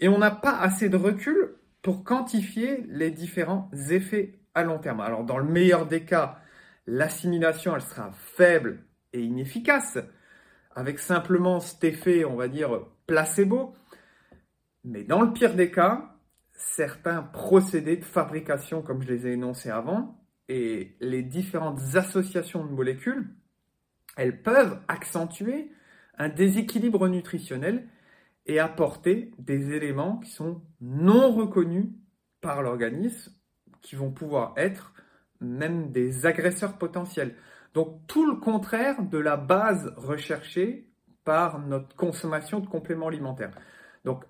et 0.00 0.08
on 0.08 0.18
n'a 0.18 0.32
pas 0.32 0.58
assez 0.58 0.88
de 0.88 0.96
recul 0.96 1.54
pour 1.82 2.04
quantifier 2.04 2.84
les 2.88 3.10
différents 3.10 3.70
effets 3.90 4.40
à 4.54 4.62
long 4.62 4.78
terme. 4.78 5.00
Alors, 5.00 5.24
dans 5.24 5.38
le 5.38 5.44
meilleur 5.44 5.86
des 5.86 6.04
cas, 6.04 6.38
l'assimilation, 6.86 7.74
elle 7.74 7.82
sera 7.82 8.12
faible 8.12 8.84
et 9.12 9.22
inefficace, 9.22 9.98
avec 10.74 10.98
simplement 10.98 11.60
cet 11.60 11.84
effet, 11.84 12.24
on 12.24 12.36
va 12.36 12.48
dire, 12.48 12.86
placebo. 13.06 13.74
Mais 14.84 15.04
dans 15.04 15.20
le 15.20 15.32
pire 15.32 15.54
des 15.54 15.70
cas, 15.70 16.16
certains 16.52 17.22
procédés 17.22 17.96
de 17.96 18.04
fabrication, 18.04 18.82
comme 18.82 19.02
je 19.02 19.08
les 19.08 19.26
ai 19.26 19.32
énoncés 19.32 19.70
avant, 19.70 20.18
et 20.48 20.96
les 21.00 21.22
différentes 21.22 21.80
associations 21.94 22.64
de 22.64 22.70
molécules, 22.70 23.34
elles 24.16 24.42
peuvent 24.42 24.80
accentuer 24.88 25.72
un 26.18 26.28
déséquilibre 26.28 27.08
nutritionnel 27.08 27.88
et 28.46 28.58
apporter 28.58 29.30
des 29.38 29.72
éléments 29.72 30.18
qui 30.18 30.30
sont 30.30 30.62
non 30.80 31.32
reconnus 31.32 31.86
par 32.40 32.62
l'organisme, 32.62 33.32
qui 33.80 33.96
vont 33.96 34.10
pouvoir 34.10 34.54
être 34.56 34.92
même 35.40 35.90
des 35.90 36.26
agresseurs 36.26 36.78
potentiels. 36.78 37.34
Donc 37.74 38.06
tout 38.06 38.26
le 38.26 38.36
contraire 38.36 39.02
de 39.02 39.18
la 39.18 39.36
base 39.36 39.92
recherchée 39.96 40.88
par 41.24 41.60
notre 41.60 41.94
consommation 41.96 42.60
de 42.60 42.66
compléments 42.66 43.08
alimentaires. 43.08 43.52
Donc 44.04 44.24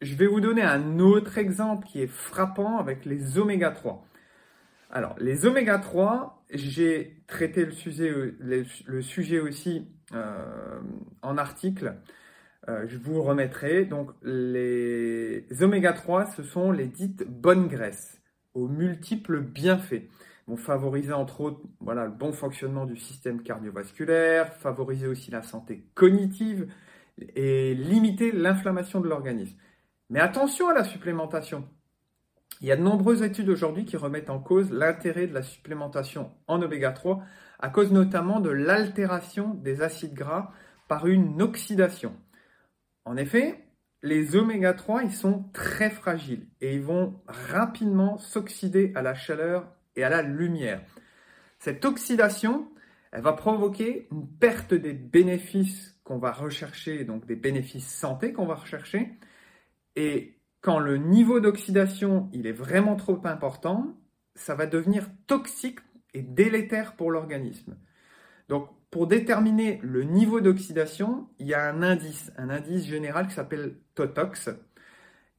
je 0.00 0.14
vais 0.14 0.26
vous 0.26 0.40
donner 0.40 0.62
un 0.62 1.00
autre 1.00 1.38
exemple 1.38 1.86
qui 1.86 2.00
est 2.00 2.06
frappant 2.06 2.78
avec 2.78 3.04
les 3.04 3.38
oméga 3.38 3.70
3. 3.70 4.04
Alors, 4.90 5.16
les 5.18 5.44
oméga 5.44 5.78
3, 5.78 6.44
j'ai 6.50 7.22
traité 7.26 7.66
le 7.66 7.72
sujet, 9.02 9.40
aussi 9.40 9.86
euh, 10.14 10.80
en 11.22 11.36
article. 11.36 11.96
Euh, 12.68 12.84
je 12.86 12.98
vous 12.98 13.22
remettrai. 13.22 13.84
Donc, 13.84 14.10
les 14.22 15.46
oméga 15.60 15.92
3, 15.92 16.26
ce 16.26 16.42
sont 16.42 16.70
les 16.70 16.86
dites 16.86 17.24
bonnes 17.28 17.66
graisses 17.66 18.20
aux 18.54 18.68
multiples 18.68 19.40
bienfaits. 19.40 20.08
Vont 20.46 20.56
favoriser 20.56 21.12
entre 21.12 21.40
autres 21.42 21.60
voilà, 21.80 22.04
le 22.04 22.10
bon 22.10 22.32
fonctionnement 22.32 22.86
du 22.86 22.96
système 22.96 23.42
cardiovasculaire, 23.42 24.54
favoriser 24.54 25.06
aussi 25.06 25.30
la 25.30 25.42
santé 25.42 25.84
cognitive 25.94 26.72
et 27.36 27.74
limiter 27.74 28.32
l'inflammation 28.32 29.00
de 29.00 29.08
l'organisme. 29.08 29.56
Mais 30.10 30.20
attention 30.20 30.68
à 30.68 30.74
la 30.74 30.84
supplémentation. 30.84 31.68
Il 32.60 32.66
y 32.66 32.72
a 32.72 32.76
de 32.76 32.82
nombreuses 32.82 33.22
études 33.22 33.50
aujourd'hui 33.50 33.84
qui 33.84 33.96
remettent 33.96 34.30
en 34.30 34.40
cause 34.40 34.70
l'intérêt 34.72 35.26
de 35.26 35.34
la 35.34 35.42
supplémentation 35.42 36.32
en 36.48 36.60
oméga 36.62 36.92
3 36.92 37.22
à 37.60 37.68
cause 37.68 37.92
notamment 37.92 38.40
de 38.40 38.50
l'altération 38.50 39.54
des 39.54 39.82
acides 39.82 40.14
gras 40.14 40.50
par 40.88 41.06
une 41.06 41.42
oxydation. 41.42 42.14
En 43.08 43.16
effet, 43.16 43.64
les 44.02 44.36
oméga 44.36 44.74
3, 44.74 45.04
ils 45.04 45.12
sont 45.12 45.44
très 45.54 45.88
fragiles 45.88 46.46
et 46.60 46.74
ils 46.74 46.82
vont 46.82 47.22
rapidement 47.26 48.18
s'oxyder 48.18 48.92
à 48.94 49.00
la 49.00 49.14
chaleur 49.14 49.72
et 49.96 50.04
à 50.04 50.10
la 50.10 50.20
lumière. 50.20 50.82
Cette 51.58 51.86
oxydation, 51.86 52.68
elle 53.10 53.22
va 53.22 53.32
provoquer 53.32 54.08
une 54.12 54.28
perte 54.28 54.74
des 54.74 54.92
bénéfices 54.92 55.98
qu'on 56.04 56.18
va 56.18 56.32
rechercher, 56.32 57.06
donc 57.06 57.24
des 57.24 57.34
bénéfices 57.34 57.88
santé 57.88 58.34
qu'on 58.34 58.44
va 58.44 58.56
rechercher, 58.56 59.18
et 59.96 60.38
quand 60.60 60.78
le 60.78 60.98
niveau 60.98 61.40
d'oxydation 61.40 62.28
il 62.34 62.46
est 62.46 62.52
vraiment 62.52 62.94
trop 62.94 63.22
important, 63.24 63.96
ça 64.34 64.54
va 64.54 64.66
devenir 64.66 65.08
toxique 65.26 65.78
et 66.12 66.20
délétère 66.20 66.94
pour 66.94 67.10
l'organisme. 67.10 67.78
Donc 68.50 68.68
pour 68.90 69.06
déterminer 69.06 69.80
le 69.82 70.02
niveau 70.02 70.40
d'oxydation, 70.40 71.28
il 71.38 71.46
y 71.46 71.54
a 71.54 71.68
un 71.68 71.82
indice, 71.82 72.32
un 72.36 72.48
indice 72.48 72.86
général 72.86 73.28
qui 73.28 73.34
s'appelle 73.34 73.76
TOTOX. 73.94 74.50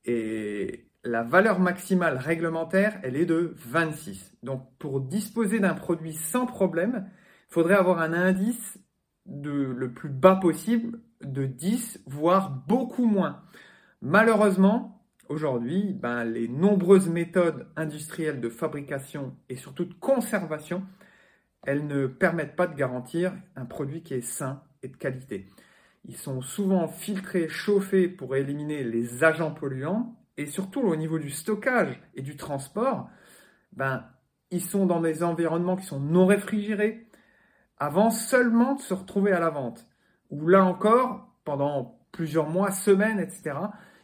Et 0.06 0.86
la 1.04 1.24
valeur 1.24 1.60
maximale 1.60 2.18
réglementaire, 2.18 3.00
elle 3.04 3.16
est 3.16 3.26
de 3.26 3.56
26. 3.58 4.36
Donc 4.44 4.68
pour 4.78 5.02
disposer 5.02 5.60
d'un 5.60 5.74
produit 5.74 6.14
sans 6.14 6.46
problème, 6.46 7.10
il 7.50 7.54
faudrait 7.54 7.76
avoir 7.76 8.00
un 8.00 8.14
indice 8.14 8.80
de, 9.26 9.52
le 9.52 9.92
plus 9.92 10.10
bas 10.10 10.36
possible 10.36 11.00
de 11.22 11.46
10, 11.46 12.04
voire 12.06 12.52
beaucoup 12.68 13.06
moins. 13.06 13.42
Malheureusement, 14.02 15.04
aujourd'hui, 15.28 15.94
ben, 15.94 16.24
les 16.24 16.48
nombreuses 16.48 17.10
méthodes 17.10 17.68
industrielles 17.76 18.42
de 18.42 18.50
fabrication 18.50 19.36
et 19.50 19.56
surtout 19.56 19.86
de 19.86 19.94
conservation, 19.94 20.84
elles 21.64 21.88
ne 21.88 22.08
permettent 22.08 22.56
pas 22.56 22.68
de 22.68 22.76
garantir 22.76 23.34
un 23.56 23.66
produit 23.66 24.02
qui 24.02 24.14
est 24.14 24.22
sain 24.22 24.62
et 24.84 24.88
de 24.88 24.96
qualité. 24.96 25.48
Ils 26.06 26.18
sont 26.18 26.42
souvent 26.42 26.88
filtrés, 26.88 27.50
chauffés 27.50 28.08
pour 28.08 28.36
éliminer 28.36 28.84
les 28.84 29.24
agents 29.24 29.54
polluants 29.54 30.16
et 30.38 30.46
surtout 30.46 30.82
au 30.82 30.96
niveau 30.96 31.20
du 31.20 31.30
stockage 31.30 32.00
et 32.16 32.22
du 32.22 32.38
transport, 32.38 33.10
ben, 33.74 34.06
ils 34.52 34.64
sont 34.64 34.86
dans 34.86 35.02
des 35.02 35.24
environnements 35.24 35.76
qui 35.76 35.86
sont 35.86 36.00
non 36.00 36.26
réfrigérés 36.26 37.08
avant 37.78 38.10
seulement 38.10 38.76
de 38.76 38.82
se 38.82 38.94
retrouver 38.94 39.32
à 39.32 39.40
la 39.40 39.50
vente. 39.50 39.88
Ou 40.30 40.48
là 40.48 40.64
encore, 40.64 41.36
pendant 41.44 42.00
plusieurs 42.12 42.50
mois, 42.50 42.72
semaines, 42.72 43.20
etc., 43.20 43.56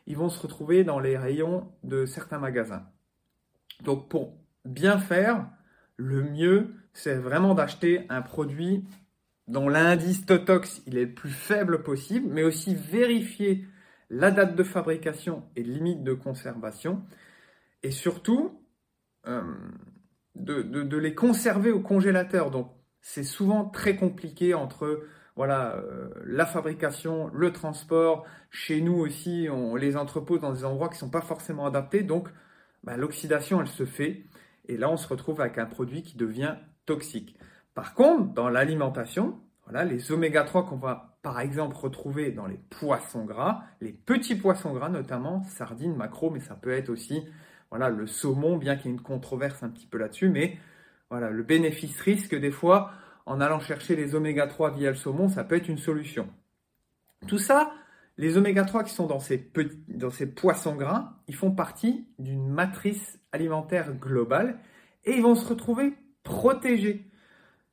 ils 0.08 0.18
vont 0.18 0.30
se 0.30 0.42
retrouver 0.42 0.84
dans 0.84 1.00
les 1.00 1.18
rayons 1.18 1.72
de 1.84 2.06
certains 2.06 2.38
magasins. 2.38 2.86
Donc 3.84 4.10
pour 4.10 4.38
bien 4.66 4.98
faire, 4.98 5.48
le 5.98 6.24
mieux, 6.24 6.76
c'est 6.96 7.16
vraiment 7.16 7.54
d'acheter 7.54 8.06
un 8.10 8.22
produit 8.22 8.86
dont 9.48 9.70
l'indice 9.70 10.26
Totox 10.26 10.82
il 10.88 10.98
est 10.98 11.06
le 11.06 11.14
plus 11.14 11.30
faible 11.30 11.84
possible, 11.84 12.28
mais 12.32 12.44
aussi 12.44 12.74
vérifier 12.74 13.68
la 14.10 14.32
date 14.32 14.56
de 14.56 14.64
fabrication 14.64 15.44
et 15.56 15.64
limite 15.64 16.04
de 16.04 16.14
conservation, 16.14 17.04
et 17.84 17.92
surtout 17.92 18.62
euh, 19.28 19.44
de, 20.36 20.98
les 20.98 21.14
conserver 21.14 21.72
au 21.72 21.82
congélateur. 21.82 22.50
Donc 22.50 22.72
c'est 23.02 23.24
souvent 23.24 23.66
très 23.66 23.98
compliqué 23.98 24.54
entre 24.54 25.04
voilà 25.36 25.76
euh, 25.76 26.10
la 26.26 26.46
fabrication, 26.46 27.30
le 27.34 27.52
transport. 27.52 28.26
Chez 28.52 28.80
nous 28.80 28.96
aussi, 28.96 29.48
on 29.52 29.76
les 29.76 29.98
entrepose 29.98 30.40
dans 30.40 30.54
des 30.54 30.64
endroits 30.64 30.88
qui 30.88 30.96
ne 30.96 31.00
sont 31.00 31.10
pas 31.10 31.22
forcément 31.22 31.66
adaptés, 31.66 32.04
donc 32.04 32.30
bah, 32.84 32.96
l'oxydation 32.96 33.60
elle 33.60 33.68
se 33.68 33.86
fait, 33.86 34.24
et 34.70 34.78
là 34.78 34.90
on 34.90 34.98
se 34.98 35.10
retrouve 35.10 35.42
avec 35.42 35.58
un 35.58 35.66
produit 35.66 36.04
qui 36.04 36.16
devient 36.16 36.56
toxique. 36.86 37.38
Par 37.74 37.94
contre, 37.94 38.34
dans 38.34 38.50
l'alimentation, 38.50 39.40
voilà, 39.66 39.84
les 39.84 40.12
oméga 40.12 40.44
3 40.44 40.68
qu'on 40.68 40.78
va 40.78 41.18
par 41.22 41.40
exemple 41.40 41.76
retrouver 41.76 42.32
dans 42.32 42.46
les 42.46 42.60
poissons 42.70 43.26
gras, 43.26 43.64
les 43.82 43.92
petits 43.92 44.36
poissons 44.36 44.74
gras 44.74 44.90
notamment, 44.90 45.44
sardines, 45.44 45.96
maquereaux, 45.96 46.30
mais 46.30 46.40
ça 46.40 46.56
peut 46.56 46.72
être 46.72 46.90
aussi 46.90 47.24
voilà, 47.72 47.90
le 47.90 48.08
saumon, 48.08 48.58
bien 48.58 48.76
qu'il 48.76 48.86
y 48.86 48.94
ait 48.94 48.98
une 48.98 49.02
controverse 49.02 49.64
un 49.64 49.70
petit 49.70 49.88
peu 49.88 49.98
là-dessus, 49.98 50.30
mais 50.30 50.58
voilà, 51.10 51.30
le 51.30 51.44
bénéfice-risque 51.44 52.36
des 52.36 52.52
fois, 52.52 52.92
en 53.26 53.42
allant 53.42 53.60
chercher 53.60 53.96
les 53.96 54.16
oméga 54.16 54.48
3 54.48 54.72
via 54.72 54.92
le 54.92 54.96
saumon, 54.96 55.30
ça 55.30 55.44
peut 55.44 55.56
être 55.56 55.68
une 55.68 55.78
solution. 55.78 56.30
Tout 57.28 57.40
ça, 57.40 57.74
les 58.18 58.38
oméga 58.38 58.64
3 58.64 58.84
qui 58.84 58.94
sont 58.94 59.08
dans 59.08 59.20
ces, 59.20 59.52
dans 59.88 60.10
ces 60.10 60.28
poissons 60.28 60.76
gras, 60.76 61.18
ils 61.28 61.36
font 61.36 61.52
partie 61.52 62.08
d'une 62.20 62.48
matrice 62.48 63.20
alimentaire 63.32 63.94
globale 63.94 64.60
et 65.04 65.16
ils 65.16 65.24
vont 65.24 65.36
se 65.36 65.48
retrouver 65.48 65.94
protégés. 66.26 67.06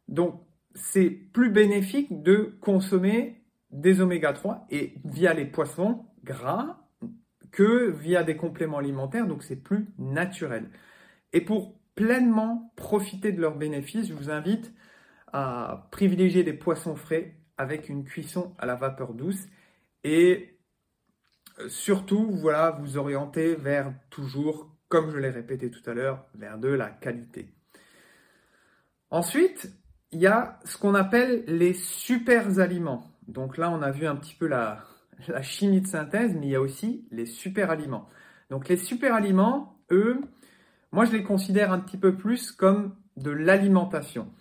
Donc, 0.06 0.40
c'est 0.74 1.10
plus 1.10 1.50
bénéfique 1.50 2.22
de 2.22 2.56
consommer 2.60 3.42
des 3.70 4.00
oméga 4.00 4.32
3 4.32 4.66
et 4.70 4.94
via 5.04 5.34
les 5.34 5.46
poissons 5.46 6.06
gras 6.22 6.78
que 7.50 7.90
via 7.90 8.22
des 8.22 8.36
compléments 8.36 8.78
alimentaires, 8.78 9.26
donc 9.26 9.42
c'est 9.42 9.56
plus 9.56 9.88
naturel. 9.98 10.70
Et 11.32 11.40
pour 11.40 11.78
pleinement 11.94 12.72
profiter 12.76 13.32
de 13.32 13.40
leurs 13.40 13.56
bénéfices, 13.56 14.08
je 14.08 14.14
vous 14.14 14.30
invite 14.30 14.72
à 15.32 15.88
privilégier 15.90 16.44
des 16.44 16.52
poissons 16.52 16.94
frais 16.94 17.36
avec 17.58 17.88
une 17.88 18.04
cuisson 18.04 18.54
à 18.58 18.66
la 18.66 18.74
vapeur 18.74 19.14
douce 19.14 19.46
et 20.04 20.58
surtout, 21.68 22.30
voilà, 22.30 22.70
vous 22.70 22.96
orienter 22.96 23.54
vers 23.54 23.92
toujours, 24.10 24.74
comme 24.88 25.10
je 25.10 25.18
l'ai 25.18 25.30
répété 25.30 25.70
tout 25.70 25.88
à 25.88 25.94
l'heure, 25.94 26.26
vers 26.34 26.58
de 26.58 26.68
la 26.68 26.90
qualité. 26.90 27.48
Ensuite, 29.12 29.70
il 30.10 30.20
y 30.20 30.26
a 30.26 30.58
ce 30.64 30.78
qu'on 30.78 30.94
appelle 30.94 31.44
les 31.46 31.74
super 31.74 32.58
aliments. 32.58 33.12
Donc 33.28 33.58
là, 33.58 33.70
on 33.70 33.82
a 33.82 33.90
vu 33.90 34.06
un 34.06 34.16
petit 34.16 34.34
peu 34.34 34.46
la, 34.46 34.78
chimie 35.42 35.82
de 35.82 35.86
synthèse, 35.86 36.34
mais 36.34 36.46
il 36.46 36.52
y 36.52 36.56
a 36.56 36.62
aussi 36.62 37.06
les 37.10 37.26
super 37.26 37.68
aliments. 37.68 38.08
Donc 38.48 38.70
les 38.70 38.78
super 38.78 39.14
aliments, 39.14 39.76
eux, 39.90 40.18
moi 40.92 41.04
je 41.04 41.12
les 41.12 41.22
considère 41.22 41.72
un 41.72 41.78
petit 41.78 41.98
peu 41.98 42.16
plus 42.16 42.52
comme 42.52 42.94
de 43.18 43.30
l'alimentation. 43.30 44.32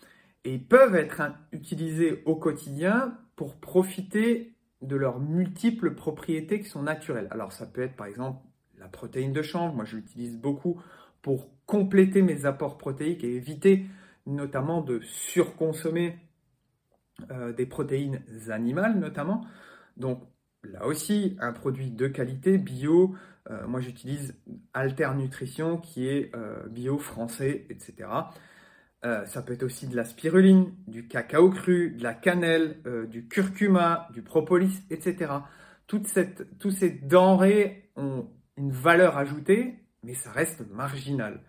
Et 0.45 0.53
ils 0.53 0.65
peuvent 0.65 0.95
être 0.95 1.21
utilisés 1.51 2.23
au 2.25 2.37
quotidien 2.37 3.17
pour 3.35 3.57
profiter 3.57 4.55
de 4.81 4.95
leurs 4.95 5.19
multiples 5.19 5.95
propriétés 5.95 6.61
qui 6.61 6.69
sont 6.69 6.83
naturelles. 6.83 7.27
Alors 7.31 7.51
ça 7.51 7.65
peut 7.65 7.81
être 7.81 7.97
par 7.97 8.07
exemple 8.07 8.39
la 8.79 8.87
protéine 8.87 9.33
de 9.33 9.41
chanvre, 9.41 9.75
moi 9.75 9.83
je 9.83 9.97
l'utilise 9.97 10.37
beaucoup 10.37 10.81
pour 11.21 11.49
compléter 11.65 12.21
mes 12.21 12.45
apports 12.45 12.77
protéiques 12.77 13.25
et 13.25 13.35
éviter 13.35 13.85
notamment 14.25 14.81
de 14.81 14.99
surconsommer 15.01 16.17
euh, 17.29 17.53
des 17.53 17.65
protéines 17.65 18.21
animales 18.49 18.97
notamment. 18.97 19.45
Donc 19.97 20.23
là 20.63 20.85
aussi, 20.85 21.37
un 21.39 21.51
produit 21.51 21.91
de 21.91 22.07
qualité, 22.07 22.57
bio. 22.57 23.15
Euh, 23.49 23.67
moi, 23.67 23.79
j'utilise 23.79 24.35
Alter 24.73 25.09
Nutrition 25.15 25.77
qui 25.77 26.07
est 26.07 26.35
euh, 26.35 26.67
bio 26.67 26.97
français, 26.97 27.65
etc. 27.69 28.09
ça 29.03 29.41
peut 29.41 29.53
être 29.53 29.63
aussi 29.63 29.87
de 29.87 29.95
la 29.95 30.05
spiruline, 30.05 30.73
du 30.87 31.07
cacao 31.07 31.49
cru, 31.49 31.91
de 31.91 32.03
la 32.03 32.13
cannelle, 32.13 32.77
du 33.09 33.27
curcuma, 33.27 34.07
du 34.13 34.21
propolis, 34.21 34.83
etc. 34.91 35.33
Toute 35.87 36.07
cette, 36.07 36.59
tous 36.59 36.69
ces 36.69 36.91
denrées 36.91 37.89
ont 37.95 38.27
une 38.57 38.71
valeur 38.71 39.17
ajoutée, 39.17 39.79
mais 40.03 40.13
ça 40.13 40.31
reste 40.31 40.69
marginal. 40.69 41.41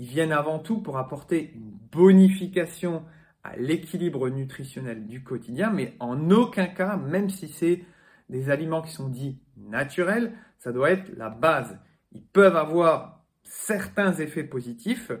Ils 0.00 0.06
viennent 0.06 0.32
avant 0.32 0.58
tout 0.58 0.80
pour 0.80 0.96
apporter 0.96 1.52
une 1.54 1.76
bonification 1.92 3.04
à 3.44 3.54
l'équilibre 3.56 4.30
nutritionnel 4.30 5.06
du 5.06 5.22
quotidien, 5.22 5.70
mais 5.70 5.94
en 6.00 6.30
aucun 6.30 6.68
cas, 6.68 6.96
même 6.96 7.28
si 7.28 7.48
c'est 7.48 7.84
des 8.30 8.48
aliments 8.48 8.80
qui 8.80 8.92
sont 8.92 9.10
dits 9.10 9.38
naturels, 9.58 10.32
ça 10.56 10.72
doit 10.72 10.90
être 10.90 11.14
la 11.18 11.28
base. 11.28 11.78
Ils 12.12 12.24
peuvent 12.24 12.56
avoir 12.56 13.26
certains 13.42 14.14
effets 14.14 14.42
positifs 14.42 15.12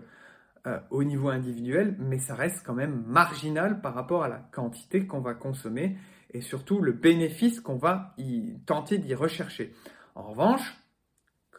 euh, 0.66 0.78
au 0.88 1.04
niveau 1.04 1.28
individuel, 1.28 1.94
mais 1.98 2.18
ça 2.18 2.34
reste 2.34 2.64
quand 2.64 2.72
même 2.72 3.04
marginal 3.06 3.82
par 3.82 3.92
rapport 3.92 4.24
à 4.24 4.28
la 4.28 4.48
quantité 4.50 5.06
qu'on 5.06 5.20
va 5.20 5.34
consommer 5.34 5.98
et 6.32 6.40
surtout 6.40 6.80
le 6.80 6.92
bénéfice 6.92 7.60
qu'on 7.60 7.76
va 7.76 8.16
tenter 8.64 8.96
d'y 8.96 9.14
rechercher. 9.14 9.74
En 10.14 10.22
revanche, 10.22 10.79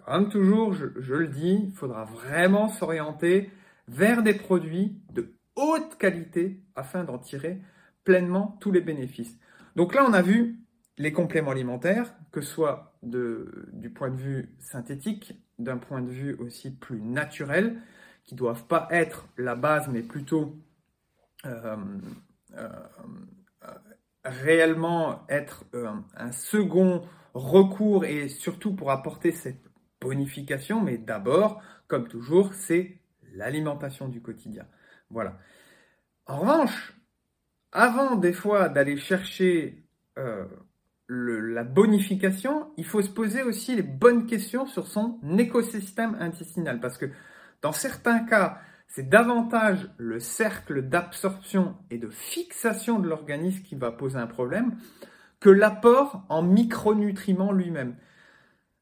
comme 0.05 0.29
toujours, 0.29 0.73
je, 0.73 1.13
le 1.13 1.27
dis, 1.27 1.67
il 1.69 1.73
faudra 1.73 2.05
vraiment 2.05 2.69
s'orienter 2.69 3.49
vers 3.87 4.23
des 4.23 4.33
produits 4.33 5.01
de 5.13 5.33
haute 5.55 5.97
qualité 5.97 6.61
afin 6.75 7.03
d'en 7.03 7.17
tirer 7.17 7.59
pleinement 8.03 8.57
tous 8.61 8.71
les 8.71 8.81
bénéfices. 8.81 9.37
Donc 9.75 9.93
là, 9.93 10.05
on 10.07 10.13
a 10.13 10.21
vu 10.21 10.59
les 10.97 11.11
compléments 11.11 11.51
alimentaires, 11.51 12.13
que 12.31 12.41
ce 12.41 12.53
soit 12.53 12.93
du 13.03 13.89
point 13.89 14.09
de 14.09 14.17
vue 14.17 14.55
synthétique, 14.59 15.33
d'un 15.59 15.77
point 15.77 16.01
de 16.01 16.09
vue 16.09 16.35
aussi 16.35 16.71
plus 16.71 17.01
naturel, 17.01 17.81
qui 18.23 18.35
ne 18.35 18.39
doivent 18.39 18.65
pas 18.65 18.87
être 18.91 19.27
la 19.37 19.55
base, 19.55 19.87
mais 19.87 20.03
plutôt 20.03 20.55
euh, 21.45 21.75
euh, 22.55 22.69
réellement 24.23 25.25
être 25.29 25.65
euh, 25.73 25.91
un 26.15 26.31
second 26.31 27.03
recours 27.33 28.05
et 28.05 28.27
surtout 28.29 28.75
pour 28.75 28.91
apporter 28.91 29.31
cette 29.31 29.70
bonification, 30.01 30.81
mais 30.81 30.97
d'abord, 30.97 31.61
comme 31.87 32.07
toujours, 32.07 32.53
c'est 32.53 32.97
l'alimentation 33.33 34.09
du 34.09 34.21
quotidien. 34.21 34.65
Voilà. 35.09 35.37
En 36.25 36.39
revanche, 36.39 36.93
avant 37.71 38.15
des 38.15 38.33
fois 38.33 38.67
d'aller 38.67 38.97
chercher 38.97 39.85
euh, 40.17 40.45
la 41.07 41.63
bonification, 41.63 42.71
il 42.77 42.85
faut 42.85 43.01
se 43.01 43.09
poser 43.09 43.43
aussi 43.43 43.75
les 43.75 43.83
bonnes 43.83 44.25
questions 44.25 44.65
sur 44.65 44.87
son 44.87 45.19
écosystème 45.37 46.15
intestinal, 46.19 46.79
parce 46.79 46.97
que 46.97 47.05
dans 47.61 47.71
certains 47.71 48.19
cas, 48.19 48.59
c'est 48.87 49.07
davantage 49.07 49.89
le 49.97 50.19
cercle 50.19 50.81
d'absorption 50.81 51.77
et 51.91 51.97
de 51.97 52.09
fixation 52.09 52.99
de 52.99 53.07
l'organisme 53.07 53.63
qui 53.63 53.75
va 53.75 53.91
poser 53.91 54.17
un 54.17 54.27
problème 54.27 54.75
que 55.39 55.49
l'apport 55.49 56.25
en 56.27 56.43
micronutriments 56.43 57.53
lui-même 57.53 57.95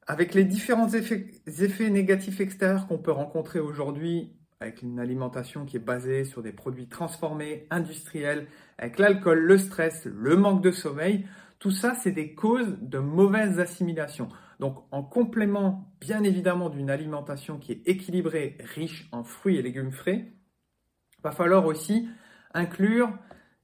avec 0.10 0.34
les 0.34 0.44
différents 0.44 0.90
effets, 0.90 1.90
négatifs 1.92 2.42
extérieurs 2.42 2.88
qu'on 2.88 2.98
peut 2.98 3.12
rencontrer 3.12 3.60
aujourd'hui, 3.60 4.34
avec 4.60 4.82
une 4.82 5.00
alimentation 5.00 5.68
qui 5.68 5.78
est 5.78 5.80
basée 5.80 6.26
sur 6.26 6.42
des 6.42 6.52
produits 6.52 6.88
transformés, 6.88 7.68
industriels, 7.70 8.48
avec 8.80 8.98
l'alcool, 8.98 9.38
le 9.38 9.60
stress, 9.60 10.06
le 10.06 10.36
manque 10.36 10.64
de 10.64 10.72
sommeil, 10.72 11.28
tout 11.60 11.70
ça, 11.70 11.94
c'est 11.94 12.12
des 12.12 12.34
causes 12.34 12.80
de 12.82 12.98
mauvaise 12.98 13.60
assimilation. 13.60 14.30
Donc, 14.60 14.84
en 14.90 15.04
complément, 15.04 15.94
bien 16.02 16.24
évidemment, 16.24 16.70
d'une 16.70 16.90
alimentation 16.90 17.60
qui 17.60 17.74
est 17.74 17.88
équilibrée, 17.88 18.58
riche 18.62 19.08
en 19.12 19.24
fruits 19.24 19.58
et 19.58 19.62
légumes 19.62 19.92
frais, 19.92 20.34
va 21.24 21.30
falloir 21.30 21.68
aussi 21.68 22.10
inclure 22.56 23.16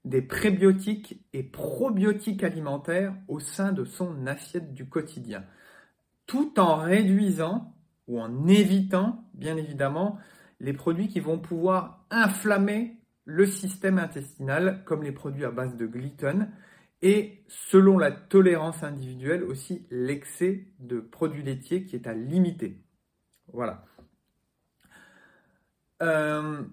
des 0.03 0.21
prébiotiques 0.21 1.25
et 1.33 1.41
probiotiques 1.41 2.43
alimentaires 2.43 3.15
au 3.27 3.39
sein 3.39 3.71
de 3.71 3.83
son 3.83 4.27
assiette 4.27 4.75
du 4.75 4.87
quotidien 4.87 5.43
tout 6.25 6.59
en 6.59 6.75
réduisant 6.75 7.75
ou 8.07 8.19
en 8.19 8.47
évitant, 8.47 9.23
bien 9.33 9.57
évidemment, 9.57 10.17
les 10.59 10.73
produits 10.73 11.07
qui 11.07 11.19
vont 11.19 11.39
pouvoir 11.39 12.05
inflammer 12.09 12.99
le 13.25 13.45
système 13.45 13.97
intestinal, 13.97 14.83
comme 14.85 15.03
les 15.03 15.11
produits 15.11 15.45
à 15.45 15.51
base 15.51 15.75
de 15.75 15.87
gluten, 15.87 16.51
et 17.01 17.43
selon 17.47 17.97
la 17.97 18.11
tolérance 18.11 18.83
individuelle 18.83 19.43
aussi 19.43 19.85
l'excès 19.89 20.67
de 20.79 20.99
produits 20.99 21.43
laitiers 21.43 21.85
qui 21.85 21.95
est 21.95 22.07
à 22.07 22.13
limiter. 22.13 22.83
Voilà. 23.51 23.85
Euh, 26.01 26.63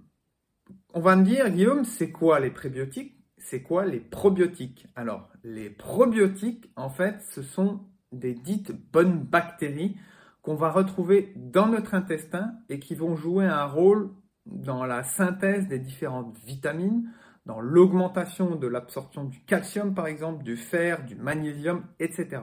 on 0.95 1.01
va 1.01 1.17
me 1.17 1.25
dire, 1.25 1.51
Guillaume, 1.51 1.85
c'est 1.85 2.13
quoi 2.13 2.41
les 2.41 2.51
prébiotiques? 2.51 3.19
C'est 3.39 3.63
quoi 3.63 3.85
les 3.85 4.01
probiotiques? 4.01 4.87
Alors, 4.95 5.29
les 5.43 5.71
probiotiques, 5.71 6.71
en 6.77 6.91
fait, 6.91 7.21
ce 7.23 7.43
sont 7.43 7.89
des 8.13 8.35
dites 8.35 8.73
bonnes 8.93 9.21
bactéries 9.21 9.97
qu'on 10.43 10.55
va 10.55 10.71
retrouver 10.71 11.33
dans 11.37 11.69
notre 11.69 11.95
intestin 11.95 12.55
et 12.69 12.79
qui 12.79 12.95
vont 12.95 13.17
jouer 13.17 13.47
un 13.47 13.65
rôle 13.65 14.11
dans 14.47 14.85
la 14.85 15.05
synthèse 15.05 15.69
des 15.69 15.79
différentes 15.79 16.37
vitamines, 16.45 17.11
dans 17.47 17.61
l'augmentation 17.61 18.57
de 18.57 18.67
l'absorption 18.67 19.25
du 19.25 19.41
calcium 19.45 19.95
par 19.95 20.07
exemple, 20.07 20.43
du 20.43 20.57
fer, 20.57 21.05
du 21.05 21.15
magnésium, 21.15 21.85
etc. 22.01 22.43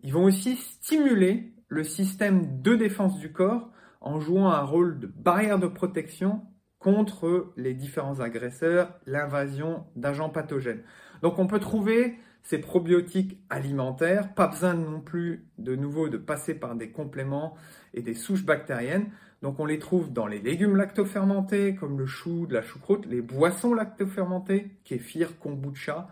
Ils 0.00 0.12
vont 0.12 0.24
aussi 0.24 0.56
stimuler 0.56 1.54
le 1.68 1.84
système 1.84 2.62
de 2.62 2.74
défense 2.74 3.18
du 3.18 3.32
corps 3.32 3.70
en 4.00 4.20
jouant 4.20 4.50
un 4.50 4.62
rôle 4.62 4.98
de 4.98 5.06
barrière 5.06 5.58
de 5.58 5.66
protection 5.66 6.42
contre 6.78 7.52
les 7.56 7.72
différents 7.72 8.20
agresseurs, 8.20 8.92
l'invasion 9.06 9.86
d'agents 9.96 10.28
pathogènes. 10.28 10.82
Donc 11.22 11.38
on 11.38 11.46
peut 11.46 11.58
trouver 11.58 12.18
ces 12.44 12.58
probiotiques 12.58 13.38
alimentaires, 13.50 14.32
pas 14.34 14.46
besoin 14.46 14.74
non 14.74 15.00
plus 15.00 15.46
de 15.58 15.74
nouveau 15.74 16.08
de 16.08 16.18
passer 16.18 16.54
par 16.54 16.76
des 16.76 16.90
compléments 16.90 17.56
et 17.94 18.02
des 18.02 18.14
souches 18.14 18.44
bactériennes. 18.44 19.10
Donc 19.42 19.58
on 19.60 19.66
les 19.66 19.78
trouve 19.78 20.12
dans 20.12 20.26
les 20.26 20.40
légumes 20.40 20.76
lactofermentés 20.76 21.74
comme 21.74 21.98
le 21.98 22.06
chou, 22.06 22.46
de 22.46 22.54
la 22.54 22.62
choucroute, 22.62 23.06
les 23.06 23.22
boissons 23.22 23.74
lactofermentées, 23.74 24.76
kéfir, 24.84 25.38
kombucha, 25.38 26.08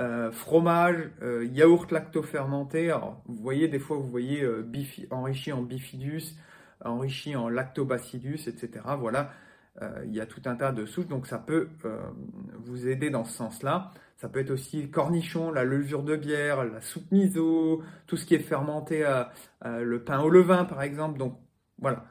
euh, 0.00 0.32
fromage, 0.32 1.10
euh, 1.22 1.44
yaourt 1.52 1.90
lactofermenté. 1.92 2.90
Alors, 2.90 3.22
vous 3.26 3.36
voyez 3.36 3.68
des 3.68 3.78
fois 3.78 3.96
vous 3.96 4.06
voyez 4.08 4.42
euh, 4.42 4.64
enrichi 5.10 5.52
en 5.52 5.62
bifidus, 5.62 6.36
enrichi 6.84 7.36
en 7.36 7.48
lactobacillus, 7.48 8.48
etc. 8.48 8.70
Voilà, 8.98 9.32
il 10.04 10.12
y 10.12 10.20
a 10.20 10.26
tout 10.26 10.42
un 10.46 10.56
tas 10.56 10.72
de 10.72 10.86
souches, 10.86 11.06
donc 11.06 11.28
ça 11.28 11.38
peut 11.38 11.68
vous 12.58 12.88
aider 12.88 13.10
dans 13.10 13.24
ce 13.24 13.32
sens-là. 13.32 13.92
Ça 14.18 14.28
peut 14.28 14.40
être 14.40 14.50
aussi 14.50 14.90
cornichon, 14.90 15.52
la 15.52 15.62
levure 15.62 16.02
de 16.02 16.16
bière, 16.16 16.64
la 16.64 16.80
soupe 16.80 17.10
miso, 17.12 17.82
tout 18.08 18.16
ce 18.16 18.26
qui 18.26 18.34
est 18.34 18.40
fermenté, 18.40 19.06
le 19.64 20.02
pain 20.02 20.20
au 20.20 20.28
levain 20.28 20.64
par 20.64 20.82
exemple. 20.82 21.18
Donc 21.18 21.38
voilà, 21.78 22.04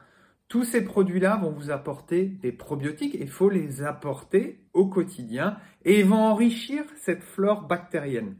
tous 0.48 0.64
ces 0.64 0.82
produits-là 0.82 1.36
vont 1.36 1.50
vous 1.50 1.70
apporter 1.70 2.24
des 2.24 2.50
probiotiques 2.50 3.14
et 3.14 3.20
il 3.20 3.30
faut 3.30 3.50
les 3.50 3.82
apporter 3.82 4.64
au 4.72 4.86
quotidien 4.86 5.58
et 5.84 6.00
ils 6.00 6.06
vont 6.06 6.16
enrichir 6.16 6.82
cette 6.96 7.22
flore 7.22 7.66
bactérienne. 7.66 8.36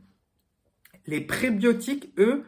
Les 1.07 1.21
prébiotiques, 1.21 2.15
eux, 2.17 2.45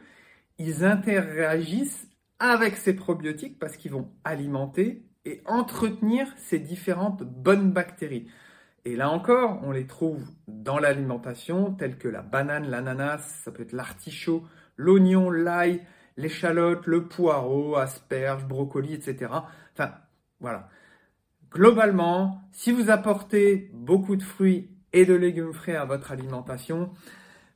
ils 0.56 0.84
interagissent 0.86 2.08
avec 2.38 2.78
ces 2.78 2.94
probiotiques 2.96 3.58
parce 3.58 3.76
qu'ils 3.76 3.92
vont 3.92 4.10
alimenter 4.24 5.04
et 5.26 5.42
entretenir 5.44 6.32
ces 6.38 6.58
différentes 6.58 7.22
bonnes 7.22 7.72
bactéries. 7.72 8.26
Et 8.84 8.96
là 8.96 9.10
encore, 9.10 9.60
on 9.62 9.72
les 9.72 9.86
trouve 9.86 10.24
dans 10.48 10.78
l'alimentation, 10.78 11.72
telles 11.72 11.98
que 11.98 12.08
la 12.08 12.22
banane, 12.22 12.68
l'ananas, 12.68 13.18
ça 13.44 13.50
peut 13.50 13.62
être 13.62 13.72
l'artichaut, 13.72 14.44
l'oignon, 14.76 15.30
l'ail, 15.30 15.82
l'échalote, 16.16 16.86
le 16.86 17.06
poireau, 17.06 17.76
asperges, 17.76 18.46
brocoli, 18.46 18.94
etc. 18.94 19.32
Enfin, 19.74 19.92
voilà. 20.40 20.68
Globalement, 21.52 22.42
si 22.52 22.72
vous 22.72 22.90
apportez 22.90 23.70
beaucoup 23.74 24.16
de 24.16 24.22
fruits 24.22 24.70
et 24.92 25.04
de 25.04 25.14
légumes 25.14 25.52
frais 25.52 25.76
à 25.76 25.84
votre 25.84 26.12
alimentation, 26.12 26.90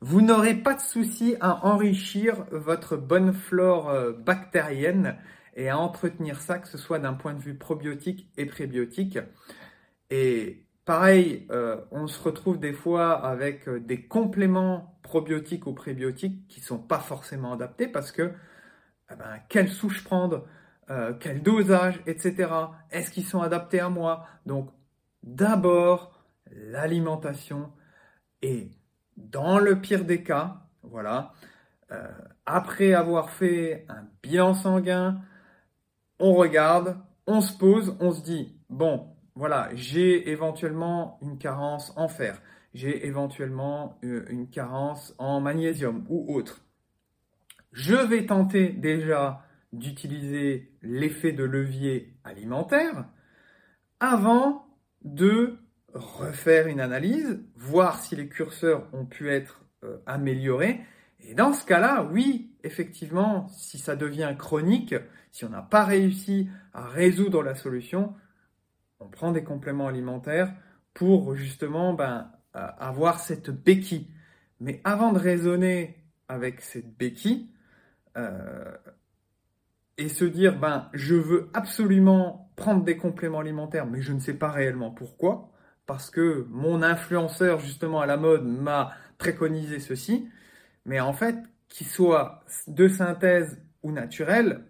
vous 0.00 0.20
n'aurez 0.20 0.54
pas 0.54 0.74
de 0.74 0.80
souci 0.80 1.36
à 1.40 1.64
enrichir 1.64 2.44
votre 2.50 2.96
bonne 2.96 3.32
flore 3.32 3.88
euh, 3.88 4.12
bactérienne 4.12 5.16
et 5.56 5.70
à 5.70 5.78
entretenir 5.78 6.40
ça, 6.40 6.58
que 6.58 6.68
ce 6.68 6.76
soit 6.76 6.98
d'un 6.98 7.14
point 7.14 7.32
de 7.32 7.40
vue 7.40 7.54
probiotique 7.56 8.28
et 8.36 8.44
prébiotique. 8.44 9.18
Et 10.10 10.63
pareil, 10.84 11.46
euh, 11.50 11.80
on 11.90 12.06
se 12.06 12.22
retrouve 12.22 12.58
des 12.58 12.72
fois 12.72 13.12
avec 13.24 13.68
euh, 13.68 13.80
des 13.80 14.06
compléments 14.06 14.98
probiotiques 15.02 15.66
ou 15.66 15.74
prébiotiques 15.74 16.46
qui 16.48 16.60
ne 16.60 16.64
sont 16.64 16.78
pas 16.78 17.00
forcément 17.00 17.52
adaptés 17.52 17.88
parce 17.88 18.12
que 18.12 18.32
eh 19.10 19.16
ben, 19.16 19.38
quelle 19.48 19.68
souche 19.68 20.02
prendre, 20.02 20.46
quel 21.20 21.42
dosage, 21.42 22.00
etc. 22.06 22.50
Est-ce 22.90 23.10
qu'ils 23.10 23.24
sont 23.24 23.40
adaptés 23.40 23.80
à 23.80 23.88
moi? 23.88 24.26
Donc 24.46 24.70
d'abord 25.22 26.24
l'alimentation 26.50 27.72
et 28.42 28.70
dans 29.16 29.58
le 29.58 29.80
pire 29.80 30.04
des 30.04 30.22
cas, 30.22 30.60
voilà, 30.82 31.32
euh, 31.92 32.08
après 32.46 32.92
avoir 32.94 33.30
fait 33.30 33.86
un 33.88 34.04
bilan 34.22 34.54
sanguin, 34.54 35.20
on 36.18 36.34
regarde, 36.34 36.98
on 37.26 37.40
se 37.40 37.56
pose, 37.56 37.96
on 38.00 38.12
se 38.12 38.22
dit, 38.22 38.58
bon, 38.68 39.13
voilà, 39.34 39.70
j'ai 39.74 40.30
éventuellement 40.30 41.18
une 41.20 41.38
carence 41.38 41.92
en 41.96 42.08
fer, 42.08 42.40
j'ai 42.72 43.06
éventuellement 43.06 43.98
euh, 44.04 44.24
une 44.28 44.48
carence 44.48 45.14
en 45.18 45.40
magnésium 45.40 46.04
ou 46.08 46.34
autre. 46.34 46.64
Je 47.72 47.94
vais 47.94 48.26
tenter 48.26 48.68
déjà 48.68 49.44
d'utiliser 49.72 50.72
l'effet 50.82 51.32
de 51.32 51.42
levier 51.42 52.16
alimentaire 52.22 53.06
avant 53.98 54.66
de 55.02 55.58
refaire 55.92 56.66
une 56.66 56.80
analyse, 56.80 57.42
voir 57.56 57.98
si 57.98 58.16
les 58.16 58.28
curseurs 58.28 58.88
ont 58.92 59.06
pu 59.06 59.30
être 59.30 59.64
euh, 59.84 59.98
améliorés. 60.06 60.80
Et 61.20 61.34
dans 61.34 61.52
ce 61.52 61.64
cas-là, 61.64 62.08
oui, 62.12 62.52
effectivement, 62.62 63.48
si 63.48 63.78
ça 63.78 63.96
devient 63.96 64.34
chronique, 64.38 64.94
si 65.30 65.44
on 65.44 65.48
n'a 65.48 65.62
pas 65.62 65.84
réussi 65.84 66.48
à 66.72 66.86
résoudre 66.86 67.42
la 67.42 67.54
solution, 67.54 68.14
on 69.04 69.08
prend 69.08 69.32
des 69.32 69.44
compléments 69.44 69.88
alimentaires 69.88 70.52
pour 70.94 71.34
justement 71.34 71.94
ben, 71.94 72.30
avoir 72.52 73.20
cette 73.20 73.50
béquille. 73.50 74.08
Mais 74.60 74.80
avant 74.84 75.12
de 75.12 75.18
raisonner 75.18 76.04
avec 76.28 76.60
cette 76.60 76.96
béquille 76.96 77.50
euh, 78.16 78.76
et 79.98 80.08
se 80.08 80.24
dire 80.24 80.58
ben 80.58 80.88
je 80.94 81.14
veux 81.14 81.50
absolument 81.52 82.50
prendre 82.56 82.84
des 82.84 82.96
compléments 82.96 83.40
alimentaires, 83.40 83.86
mais 83.86 84.00
je 84.00 84.12
ne 84.12 84.20
sais 84.20 84.34
pas 84.34 84.50
réellement 84.50 84.90
pourquoi, 84.90 85.50
parce 85.86 86.10
que 86.10 86.46
mon 86.50 86.82
influenceur 86.82 87.60
justement 87.60 88.00
à 88.00 88.06
la 88.06 88.16
mode 88.16 88.44
m'a 88.44 88.92
préconisé 89.18 89.80
ceci, 89.80 90.28
mais 90.84 91.00
en 91.00 91.12
fait, 91.12 91.36
qu'ils 91.68 91.86
soient 91.86 92.44
de 92.66 92.88
synthèse 92.88 93.60
ou 93.82 93.90
naturels, 93.90 94.64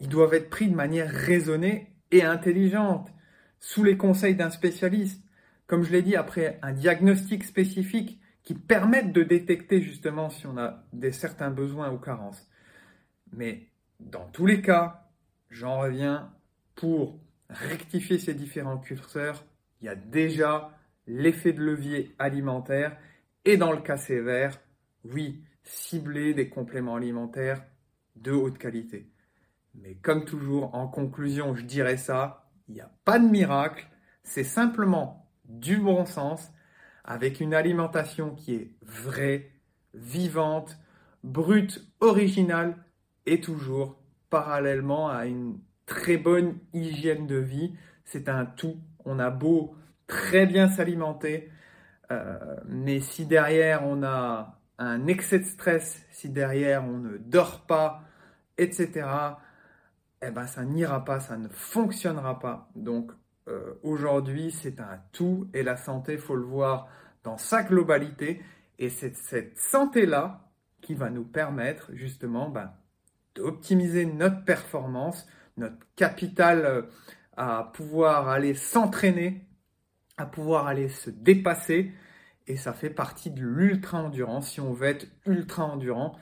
ils 0.00 0.08
doivent 0.08 0.34
être 0.34 0.50
pris 0.50 0.68
de 0.68 0.74
manière 0.74 1.10
raisonnée 1.10 1.94
et 2.10 2.22
intelligente, 2.22 3.10
sous 3.66 3.82
les 3.82 3.96
conseils 3.96 4.36
d'un 4.36 4.50
spécialiste, 4.50 5.20
comme 5.66 5.82
je 5.82 5.90
l'ai 5.90 6.02
dit, 6.02 6.14
après 6.14 6.60
un 6.62 6.72
diagnostic 6.72 7.42
spécifique 7.42 8.20
qui 8.44 8.54
permette 8.54 9.10
de 9.10 9.24
détecter 9.24 9.82
justement 9.82 10.30
si 10.30 10.46
on 10.46 10.56
a 10.56 10.84
des 10.92 11.10
certains 11.10 11.50
besoins 11.50 11.90
ou 11.90 11.98
carences. 11.98 12.48
Mais 13.32 13.66
dans 13.98 14.28
tous 14.28 14.46
les 14.46 14.62
cas, 14.62 15.10
j'en 15.50 15.80
reviens 15.80 16.32
pour 16.76 17.18
rectifier 17.50 18.20
ces 18.20 18.34
différents 18.34 18.78
curseurs, 18.78 19.44
il 19.80 19.86
y 19.86 19.88
a 19.88 19.96
déjà 19.96 20.70
l'effet 21.08 21.52
de 21.52 21.60
levier 21.60 22.14
alimentaire 22.20 22.96
et 23.44 23.56
dans 23.56 23.72
le 23.72 23.80
cas 23.80 23.96
sévère, 23.96 24.60
oui, 25.02 25.42
cibler 25.64 26.34
des 26.34 26.48
compléments 26.48 26.94
alimentaires 26.94 27.64
de 28.14 28.30
haute 28.30 28.58
qualité. 28.58 29.10
Mais 29.74 29.96
comme 29.96 30.24
toujours, 30.24 30.72
en 30.76 30.86
conclusion, 30.86 31.56
je 31.56 31.64
dirais 31.64 31.96
ça, 31.96 32.45
il 32.68 32.74
n'y 32.74 32.80
a 32.80 32.90
pas 33.04 33.18
de 33.18 33.28
miracle, 33.28 33.86
c'est 34.22 34.44
simplement 34.44 35.30
du 35.44 35.78
bon 35.78 36.04
sens 36.04 36.52
avec 37.04 37.40
une 37.40 37.54
alimentation 37.54 38.34
qui 38.34 38.54
est 38.54 38.72
vraie, 38.82 39.52
vivante, 39.94 40.78
brute, 41.22 41.86
originale 42.00 42.76
et 43.26 43.40
toujours 43.40 43.96
parallèlement 44.30 45.08
à 45.08 45.26
une 45.26 45.58
très 45.86 46.16
bonne 46.16 46.58
hygiène 46.72 47.26
de 47.26 47.36
vie. 47.36 47.76
C'est 48.04 48.28
un 48.28 48.44
tout 48.44 48.76
on 49.06 49.18
a 49.18 49.30
beau 49.30 49.74
très 50.06 50.46
bien 50.46 50.68
s'alimenter, 50.68 51.50
euh, 52.10 52.56
mais 52.66 53.00
si 53.00 53.24
derrière 53.24 53.86
on 53.86 54.02
a 54.02 54.58
un 54.78 55.06
excès 55.06 55.38
de 55.38 55.44
stress, 55.44 56.04
si 56.10 56.28
derrière 56.28 56.84
on 56.84 56.98
ne 56.98 57.16
dort 57.16 57.66
pas, 57.66 58.02
etc., 58.58 59.06
eh 60.22 60.30
ben 60.30 60.46
ça 60.46 60.64
n'ira 60.64 61.04
pas, 61.04 61.20
ça 61.20 61.36
ne 61.36 61.48
fonctionnera 61.48 62.38
pas. 62.38 62.70
Donc 62.74 63.12
euh, 63.48 63.74
aujourd'hui 63.82 64.50
c'est 64.50 64.80
un 64.80 65.00
tout 65.12 65.48
et 65.54 65.62
la 65.62 65.76
santé, 65.76 66.16
faut 66.18 66.36
le 66.36 66.44
voir 66.44 66.88
dans 67.24 67.38
sa 67.38 67.62
globalité 67.62 68.42
et 68.78 68.88
c'est 68.88 69.16
cette 69.16 69.58
santé 69.58 70.06
là 70.06 70.46
qui 70.80 70.94
va 70.94 71.10
nous 71.10 71.24
permettre 71.24 71.90
justement 71.94 72.48
ben, 72.48 72.72
d'optimiser 73.34 74.06
notre 74.06 74.44
performance, 74.44 75.26
notre 75.56 75.78
capital 75.96 76.64
euh, 76.64 76.82
à 77.36 77.70
pouvoir 77.74 78.28
aller 78.28 78.54
s'entraîner, 78.54 79.46
à 80.16 80.26
pouvoir 80.26 80.66
aller 80.66 80.88
se 80.88 81.10
dépasser. 81.10 81.92
Et 82.46 82.56
ça 82.56 82.72
fait 82.72 82.90
partie 82.90 83.30
de 83.30 83.42
l'ultra-endurance. 83.42 84.52
Si 84.52 84.60
on 84.60 84.72
veut 84.72 84.86
être 84.86 85.06
ultra-endurant, 85.26 86.16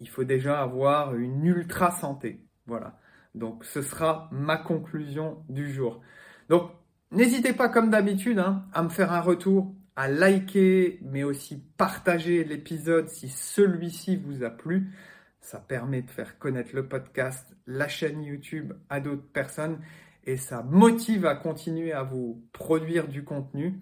il 0.00 0.08
faut 0.08 0.24
déjà 0.24 0.60
avoir 0.60 1.14
une 1.14 1.44
ultra-santé. 1.46 2.46
Voilà. 2.66 2.98
Donc 3.34 3.64
ce 3.64 3.82
sera 3.82 4.28
ma 4.32 4.56
conclusion 4.56 5.44
du 5.48 5.72
jour. 5.72 6.00
Donc 6.48 6.70
n'hésitez 7.10 7.52
pas 7.52 7.68
comme 7.68 7.90
d'habitude 7.90 8.38
hein, 8.38 8.64
à 8.72 8.82
me 8.82 8.88
faire 8.88 9.12
un 9.12 9.20
retour, 9.20 9.74
à 9.96 10.08
liker, 10.08 10.98
mais 11.02 11.22
aussi 11.22 11.62
partager 11.76 12.44
l'épisode 12.44 13.08
si 13.08 13.28
celui-ci 13.28 14.16
vous 14.16 14.44
a 14.44 14.50
plu. 14.50 14.92
Ça 15.40 15.58
permet 15.58 16.02
de 16.02 16.10
faire 16.10 16.38
connaître 16.38 16.70
le 16.74 16.88
podcast, 16.88 17.46
la 17.66 17.88
chaîne 17.88 18.22
YouTube 18.22 18.74
à 18.88 19.00
d'autres 19.00 19.26
personnes 19.32 19.80
et 20.24 20.36
ça 20.36 20.62
motive 20.62 21.26
à 21.26 21.34
continuer 21.34 21.92
à 21.92 22.02
vous 22.02 22.44
produire 22.52 23.08
du 23.08 23.24
contenu. 23.24 23.80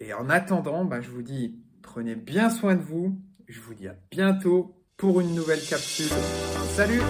Et 0.00 0.14
en 0.14 0.30
attendant, 0.30 0.84
bah, 0.84 1.00
je 1.00 1.10
vous 1.10 1.22
dis, 1.22 1.58
prenez 1.82 2.14
bien 2.14 2.50
soin 2.50 2.76
de 2.76 2.82
vous. 2.82 3.18
Je 3.48 3.60
vous 3.60 3.74
dis 3.74 3.88
à 3.88 3.96
bientôt 4.10 4.76
pour 4.96 5.20
une 5.20 5.34
nouvelle 5.34 5.60
capsule. 5.60 6.12
Salut 6.74 7.00